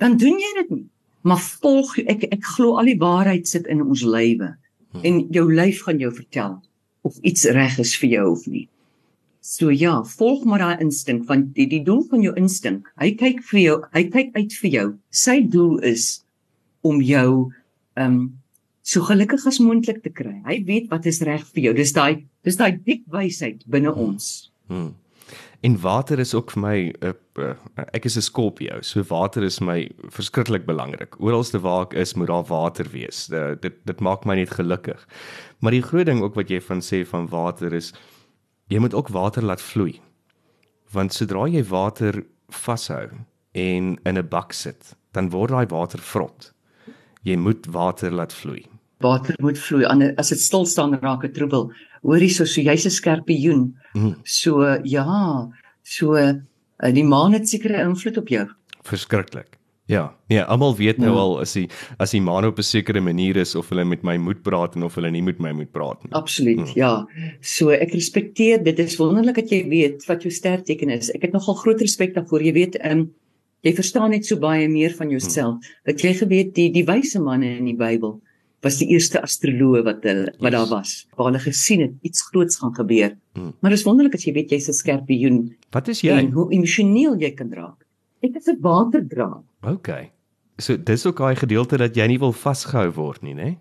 dan 0.00 0.18
doen 0.20 0.36
jy 0.36 0.50
dit 0.60 0.74
nie. 0.76 0.88
Maar 1.24 1.40
volg 1.60 1.96
ek 2.04 2.28
ek 2.28 2.44
glo 2.56 2.76
al 2.80 2.88
die 2.88 3.00
waarheid 3.00 3.48
sit 3.48 3.66
in 3.68 3.80
ons 3.84 4.04
lywe 4.04 4.52
hmm. 4.52 5.04
en 5.04 5.24
jou 5.32 5.46
lyf 5.48 5.86
gaan 5.88 6.00
jou 6.00 6.12
vertel 6.12 6.60
of 7.08 7.16
iets 7.24 7.48
reg 7.56 7.80
is 7.80 7.96
vir 7.96 8.12
jou 8.18 8.28
of 8.36 8.44
nie. 8.48 8.68
So 9.40 9.70
ja, 9.72 10.02
volg 10.04 10.44
maar 10.44 10.60
daai 10.60 10.82
instink 10.84 11.24
want 11.28 11.54
die, 11.56 11.66
die 11.66 11.82
doel 11.84 12.02
van 12.10 12.20
jou 12.24 12.34
instink, 12.36 12.88
hy 13.00 13.14
kyk 13.16 13.40
vir 13.50 13.60
jou, 13.60 13.78
hy 13.96 14.04
kyk 14.12 14.36
uit 14.36 14.56
vir 14.60 14.70
jou. 14.74 14.86
Sy 15.10 15.40
doel 15.48 15.78
is 15.94 16.10
om 16.84 17.00
jou 17.04 17.48
ehm 17.96 18.20
um, 18.20 18.20
so 18.90 19.04
gelukkig 19.06 19.44
as 19.46 19.60
moontlik 19.62 20.00
te 20.02 20.10
kry. 20.10 20.40
Hy 20.46 20.56
weet 20.66 20.88
wat 20.90 21.06
is 21.06 21.20
reg 21.22 21.44
vir 21.54 21.68
jou. 21.68 21.74
Dis 21.76 21.92
daai 21.94 22.24
dis 22.44 22.56
daai 22.58 22.72
diep 22.74 23.04
wysheid 23.12 23.62
binne 23.70 23.92
hmm. 23.92 24.08
ons. 24.08 24.50
Hmm. 24.70 24.94
En 25.62 25.76
water 25.82 26.18
is 26.18 26.32
ook 26.34 26.50
vir 26.54 26.62
my 26.64 26.76
uh, 27.04 27.12
uh, 27.38 27.52
ek 27.92 28.08
is 28.08 28.16
'n 28.16 28.24
skorpio, 28.24 28.80
so 28.82 29.04
water 29.08 29.44
is 29.44 29.60
my 29.60 29.88
verskriklik 30.08 30.64
belangrik. 30.66 31.20
Oralste 31.20 31.60
waar 31.60 31.84
ek 31.86 31.94
is, 31.94 32.14
moet 32.14 32.28
daar 32.32 32.46
water 32.48 32.88
wees. 32.92 33.28
Uh, 33.28 33.54
dit 33.60 33.76
dit 33.84 34.00
maak 34.00 34.24
my 34.24 34.34
net 34.34 34.50
gelukkig. 34.56 35.06
Maar 35.60 35.76
die 35.76 35.84
groot 35.84 36.06
ding 36.06 36.22
ook 36.22 36.34
wat 36.34 36.48
jy 36.48 36.60
van 36.60 36.80
sê 36.80 37.04
van 37.06 37.28
water 37.28 37.72
is 37.72 37.92
jy 38.70 38.78
moet 38.78 38.94
ook 38.94 39.10
water 39.12 39.44
laat 39.44 39.62
vloei. 39.62 39.98
Want 40.94 41.14
sodra 41.14 41.46
jy 41.50 41.62
water 41.66 42.22
vashou 42.48 43.10
en 43.52 43.98
in 44.04 44.18
'n 44.18 44.28
bak 44.28 44.52
sit, 44.52 44.96
dan 45.12 45.30
word 45.30 45.50
daai 45.50 45.66
water 45.66 45.98
vrot. 45.98 46.52
Jy 47.22 47.36
moet 47.36 47.66
water 47.66 48.10
laat 48.10 48.32
vloei. 48.32 48.66
Water 49.00 49.34
moet 49.40 49.58
vloei. 49.58 49.84
As 50.16 50.28
dit 50.28 50.40
stil 50.40 50.66
staan 50.66 50.94
raak 51.00 51.22
dit 51.22 51.34
troebel. 51.34 51.72
Hoorie 52.02 52.30
so 52.30 52.44
so 52.44 52.60
jy's 52.60 52.86
'n 52.86 52.90
skerpioen. 52.90 53.76
Mm. 53.94 54.14
So 54.24 54.78
ja, 54.84 55.50
so 55.82 56.14
eh, 56.14 56.34
die 56.92 57.04
maan 57.04 57.32
het 57.32 57.48
seker 57.48 57.72
'n 57.72 57.88
invloed 57.90 58.16
op 58.16 58.28
jou. 58.28 58.48
Verskriklik. 58.82 59.59
Ja, 59.90 60.04
ja, 60.30 60.44
almal 60.46 60.76
weet 60.78 61.00
nou 61.02 61.10
ja. 61.10 61.18
al 61.18 61.32
as 61.42 61.52
die 61.56 61.66
as 61.98 62.12
die 62.14 62.22
man 62.22 62.46
op 62.46 62.58
'n 62.58 62.66
sekere 62.66 63.00
manier 63.02 63.36
is 63.36 63.54
of 63.58 63.68
hulle 63.68 63.84
met 63.84 64.02
my 64.06 64.16
moet 64.16 64.42
praat 64.42 64.76
en 64.76 64.86
of 64.86 64.94
hulle 64.94 65.10
nie 65.10 65.22
met 65.22 65.38
my 65.38 65.50
moet 65.52 65.72
praat 65.72 66.04
nie. 66.04 66.12
Absoluut, 66.14 66.62
hmm. 66.62 66.78
ja. 66.78 67.06
So 67.40 67.70
ek 67.74 67.94
respekteer 67.94 68.62
dit. 68.62 68.76
Dit 68.76 68.86
is 68.86 68.96
wonderlik 68.96 69.34
dat 69.34 69.50
jy 69.50 69.64
weet 69.68 70.06
wat 70.06 70.22
jou 70.22 70.30
sterkteken 70.30 70.90
is. 70.90 71.10
Ek 71.10 71.22
het 71.22 71.32
nogal 71.32 71.54
groot 71.54 71.80
respek 71.80 72.14
daarvoor. 72.14 72.42
Jy 72.42 72.52
weet, 72.52 72.78
ehm 72.78 72.98
um, 72.98 73.10
jy 73.66 73.74
verstaan 73.74 74.10
net 74.10 74.24
so 74.24 74.38
baie 74.38 74.68
meer 74.68 74.94
van 74.96 75.10
jouself. 75.10 75.58
Hmm. 75.58 75.74
Dat 75.84 76.00
jy 76.00 76.14
geweet 76.14 76.54
die 76.54 76.70
die 76.70 76.84
wyse 76.84 77.20
manne 77.20 77.56
in 77.58 77.64
die 77.64 77.76
Bybel 77.76 78.20
was 78.62 78.78
die 78.78 78.90
eerste 78.92 79.20
astroloë 79.24 79.84
wat 79.84 80.04
hulle 80.04 80.30
wat 80.38 80.52
yes. 80.52 80.56
daar 80.56 80.70
was. 80.70 80.96
Waar 81.16 81.32
hulle 81.32 81.42
gesien 81.42 81.80
het 81.80 81.92
iets 82.06 82.22
groots 82.30 82.60
gaan 82.60 82.74
gebeur. 82.74 83.16
Hmm. 83.34 83.54
Maar 83.60 83.74
dit 83.74 83.80
is 83.80 83.86
wonderlik 83.88 84.14
as 84.14 84.24
jy 84.24 84.32
weet 84.38 84.50
jy's 84.50 84.68
'n 84.68 84.72
skerpioen. 84.72 85.38
Wat 85.72 85.88
is 85.88 86.00
jy? 86.00 86.14
En 86.14 86.30
hoe 86.30 86.52
emosioneel 86.52 87.18
jy 87.18 87.34
kan 87.34 87.52
raak. 87.52 87.79
Ek 88.20 88.36
is 88.36 88.48
'n 88.48 88.60
waterdraad. 88.60 89.44
OK. 89.62 90.10
So 90.60 90.76
dis 90.76 91.06
ook 91.06 91.16
daai 91.16 91.36
gedeelte 91.36 91.76
dat 91.76 91.96
jy 91.96 92.06
nie 92.06 92.18
wil 92.18 92.32
vasgehou 92.32 92.90
word 92.92 93.22
nie, 93.22 93.34
né? 93.34 93.56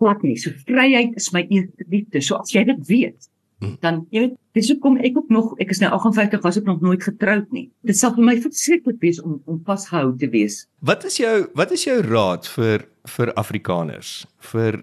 Glad 0.00 0.22
nie. 0.22 0.36
So 0.40 0.50
vryheid 0.64 1.16
is 1.16 1.30
my 1.32 1.44
eerste 1.48 1.84
liefde. 1.88 2.22
So 2.24 2.40
as 2.40 2.52
jy 2.54 2.64
dit 2.64 2.86
weet, 2.88 3.28
hmm. 3.60 3.76
dan 3.84 4.06
jy 4.10 4.24
weet, 4.24 4.36
dis 4.56 4.70
hoekom 4.72 4.96
ek 5.04 5.18
ook 5.20 5.28
nog 5.28 5.52
ek 5.60 5.74
is 5.74 5.82
nou 5.82 5.90
58, 5.92 6.40
was 6.42 6.56
ek 6.56 6.64
nog 6.64 6.80
nooit 6.80 7.02
getroud 7.04 7.52
nie. 7.52 7.68
Dit 7.84 7.96
sal 7.96 8.14
vir 8.16 8.24
my 8.24 8.36
verskriklik 8.40 9.00
wees 9.04 9.20
om 9.20 9.40
om 9.44 9.60
vasgehou 9.66 10.16
te 10.16 10.30
wees. 10.32 10.64
Wat 10.80 11.04
is 11.04 11.20
jou 11.20 11.50
wat 11.54 11.76
is 11.76 11.84
jou 11.84 12.00
raad 12.06 12.48
vir 12.56 12.88
vir 13.16 13.34
Afrikaners, 13.36 14.24
vir 14.52 14.82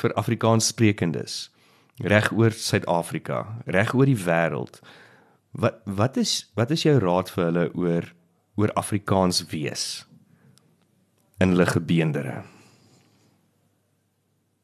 vir 0.00 0.16
Afrikaanssprekendes 0.16 1.50
reg 2.04 2.32
oor 2.32 2.52
Suid-Afrika, 2.52 3.44
reg 3.66 3.94
oor 3.94 4.08
die 4.08 4.22
wêreld? 4.24 4.80
Wat 5.52 5.82
wat 5.84 6.16
is 6.16 6.46
wat 6.56 6.72
is 6.72 6.88
jou 6.88 6.96
raad 7.04 7.28
vir 7.32 7.50
hulle 7.50 7.68
oor 7.76 8.14
oor 8.56 8.72
Afrikaans 8.74 9.44
wees 9.52 10.06
in 11.40 11.52
hulle 11.52 11.66
gebeendere? 11.68 12.42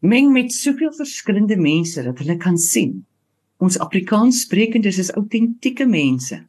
Meng 0.02 0.32
met 0.34 0.52
soveel 0.52 0.92
verskillende 0.96 1.56
mense 1.56 2.02
dat 2.02 2.18
hulle 2.18 2.36
kan 2.36 2.56
sien. 2.58 3.04
Ons 3.62 3.78
Afrikaans 3.78 4.40
sprekendes 4.42 4.98
is 4.98 5.12
autentieke 5.14 5.86
mense. 5.86 6.40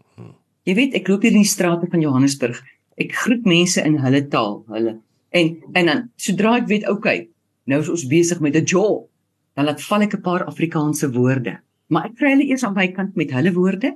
Jy 0.64 0.74
weet, 0.78 0.96
ek 0.98 1.10
loop 1.12 1.26
hier 1.26 1.36
in 1.36 1.44
die 1.44 1.50
strate 1.50 1.90
van 1.92 2.02
Johannesburg. 2.02 2.62
Ek 2.98 3.14
groet 3.24 3.44
mense 3.46 3.84
in 3.84 4.00
hulle 4.02 4.24
taal, 4.32 4.62
hulle. 4.72 4.96
En 5.36 5.50
en 5.76 5.90
dan 5.90 6.04
sodra 6.16 6.56
ek 6.62 6.70
weet, 6.70 6.88
okay, 6.90 7.28
nou 7.70 7.82
is 7.84 7.92
ons 7.92 8.06
besig 8.08 8.40
met 8.40 8.56
'n 8.56 8.66
job, 8.66 9.10
dan 9.56 9.66
laat 9.66 9.82
val 9.82 10.02
ek 10.02 10.16
'n 10.16 10.22
paar 10.22 10.46
Afrikaanse 10.46 11.12
woorde. 11.12 11.60
Maar 11.90 12.06
ek 12.06 12.16
kry 12.16 12.30
hulle 12.34 12.48
eers 12.50 12.64
aan 12.64 12.74
my 12.74 12.88
kant 12.88 13.16
met 13.16 13.32
hulle 13.32 13.54
woorde 13.54 13.94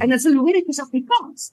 en 0.00 0.08
dan 0.08 0.18
sal 0.18 0.34
hoor 0.34 0.56
ek 0.56 0.68
is 0.68 0.80
Afrikaans. 0.80 1.52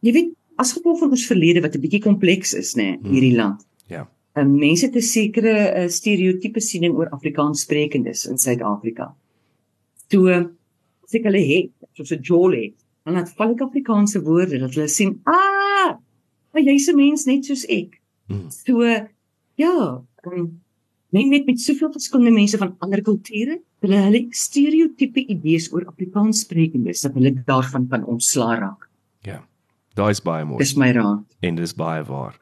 Jy 0.00 0.12
weet, 0.12 0.30
as 0.60 0.72
gevolg 0.76 0.98
van 1.02 1.10
ons 1.10 1.26
verlede 1.28 1.62
wat 1.64 1.74
'n 1.76 1.80
bietjie 1.80 2.02
kompleks 2.04 2.54
is, 2.54 2.74
nê, 2.76 2.96
nee, 2.96 3.12
hierdie 3.12 3.36
land. 3.36 3.66
Ja. 3.88 4.08
En 4.34 4.54
mense 4.58 4.86
het 4.86 4.96
'n 4.96 5.00
sekere 5.02 5.54
uh, 5.76 5.88
stereotipe 5.88 6.60
siening 6.60 6.94
oor 6.94 7.08
Afrikaans 7.08 7.60
sprekendes 7.60 8.26
in 8.26 8.38
Suid-Afrika. 8.38 9.14
Toe 10.08 10.52
as 11.04 11.14
ek 11.14 11.24
hulle 11.24 11.42
het, 11.42 11.70
soos 11.92 12.12
'n 12.12 12.22
jolly, 12.22 12.74
dan 13.04 13.14
laat 13.14 13.32
val 13.36 13.50
ek 13.50 13.60
Afrikaanse 13.60 14.22
woorde 14.22 14.58
dat 14.58 14.74
hulle 14.74 14.88
sien, 14.88 15.20
"Ah, 15.24 15.96
maar 16.52 16.62
jy's 16.62 16.88
'n 16.88 16.96
mens 16.96 17.26
net 17.26 17.44
soos 17.44 17.64
ek." 17.66 18.00
Hmm. 18.28 18.50
So 18.50 18.82
ja, 19.56 20.02
um, 20.26 20.60
net 21.10 21.26
met 21.28 21.46
met 21.46 21.60
soveel 21.60 21.92
verskillende 21.92 22.30
mense 22.30 22.58
van 22.58 22.76
ander 22.78 23.02
kulture, 23.02 23.60
hulle 23.80 23.96
hulle 23.96 24.26
stereotipe 24.30 25.26
idees 25.26 25.72
oor 25.72 25.86
Afrikaans 25.86 26.40
sprekendes 26.40 27.00
dat 27.00 27.14
hulle 27.14 27.42
daarvan 27.46 27.88
kan 27.88 28.04
ontslaa 28.04 28.58
raak. 28.58 28.89
Daai 29.94 30.10
is 30.10 30.22
baie 30.22 30.44
mooi. 30.44 30.58
Dis 30.58 30.76
my 30.78 30.92
raad. 30.92 31.24
En 31.40 31.54
dis 31.54 31.74
baie 31.74 32.04
waar. 32.04 32.38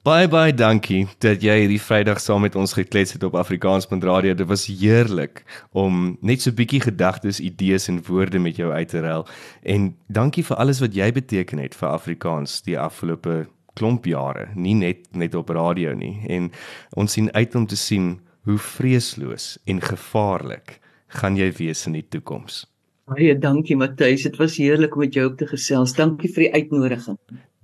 Bye 0.00 0.30
bye, 0.32 0.48
dankie 0.56 1.02
dat 1.20 1.42
jy 1.44 1.58
hierdie 1.60 1.80
Vrydag 1.84 2.22
saam 2.24 2.40
met 2.40 2.54
ons 2.56 2.72
geklets 2.72 3.12
het 3.12 3.24
op 3.26 3.34
Afrikaans.radio. 3.36 4.32
Dit 4.32 4.48
was 4.48 4.64
heerlik 4.64 5.42
om 5.76 6.16
net 6.24 6.40
so 6.40 6.50
'n 6.50 6.56
bietjie 6.56 6.80
gedagtes, 6.80 7.40
idees 7.40 7.88
en 7.88 8.00
woorde 8.06 8.38
met 8.38 8.56
jou 8.56 8.72
uit 8.72 8.88
te 8.88 9.00
ruil. 9.00 9.26
En 9.62 9.94
dankie 10.08 10.44
vir 10.44 10.56
alles 10.56 10.80
wat 10.80 10.94
jy 10.94 11.12
beteken 11.12 11.58
het 11.58 11.74
vir 11.74 11.88
Afrikaans 11.88 12.62
die 12.62 12.78
afgelope 12.78 13.46
klomp 13.74 14.06
jare, 14.06 14.48
nie 14.54 14.74
net 14.74 15.12
net 15.12 15.34
op 15.34 15.48
radio 15.48 15.94
nie. 15.94 16.24
En 16.28 16.50
ons 16.96 17.12
sien 17.12 17.32
uit 17.32 17.54
om 17.54 17.66
te 17.66 17.76
sien 17.76 18.20
hoe 18.44 18.58
vreesloos 18.58 19.58
en 19.66 19.80
gevaarlik 19.80 20.80
gaan 21.08 21.36
jy 21.36 21.52
wees 21.52 21.86
in 21.86 21.92
die 21.92 22.08
toekoms. 22.08 22.64
Baie 23.10 23.32
dankie 23.34 23.74
Matthys, 23.74 24.22
dit 24.22 24.36
was 24.38 24.54
heerlik 24.60 24.94
om 24.94 25.02
met 25.02 25.16
jou 25.16 25.24
te 25.34 25.46
gesels. 25.50 25.96
Dankie 25.98 26.28
vir 26.30 26.44
die 26.44 26.50
uitnodiging. 26.54 27.16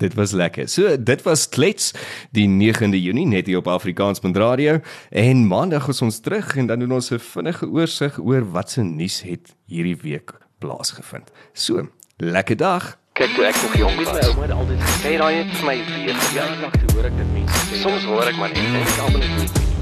Dit 0.02 0.16
was 0.18 0.32
lekker. 0.34 0.66
So, 0.68 0.96
dit 0.98 1.22
was 1.22 1.44
Klets 1.48 1.92
die 2.34 2.48
9de 2.50 2.98
Junie 2.98 3.28
net 3.30 3.46
hier 3.46 3.60
op 3.60 3.70
Afrikaans.radio 3.70 4.80
en 5.14 5.44
maandag 5.46 5.86
is 5.92 6.02
ons 6.02 6.18
terug 6.20 6.50
en 6.58 6.66
dan 6.66 6.82
doen 6.82 6.96
ons 6.98 7.12
'n 7.12 7.22
vinnige 7.22 7.68
oorsig 7.70 8.18
oor 8.18 8.42
wat 8.50 8.70
se 8.70 8.82
nuus 8.82 9.22
het 9.22 9.54
hierdie 9.70 9.96
week 10.02 10.34
plaasgevind. 10.58 11.30
So, 11.52 11.88
lekker 12.18 12.56
dag. 12.56 12.98
Kyk, 13.12 13.34
toe 13.34 13.44
ek 13.44 13.54
nog 13.62 13.76
jong 13.76 13.96
was, 13.96 14.12
my 14.12 14.26
ouma 14.26 14.42
het 14.42 14.50
altyd 14.50 14.80
gesê, 14.82 15.16
"Raai, 15.16 15.44
dit 15.44 15.52
is 15.52 15.62
my 15.62 15.76
weer." 15.76 16.16
Ja, 16.34 16.60
nog 16.60 16.74
hoor 16.92 17.04
ek 17.04 17.16
dit 17.16 17.32
nie. 17.34 17.46
Soms 17.78 18.04
hoor 18.04 18.26
ek 18.26 18.36
maar 18.36 18.48
net 18.48 18.58
en 18.58 18.74
ek 18.74 18.98
almal 18.98 19.20
net 19.20 19.38
nie. 19.38 19.75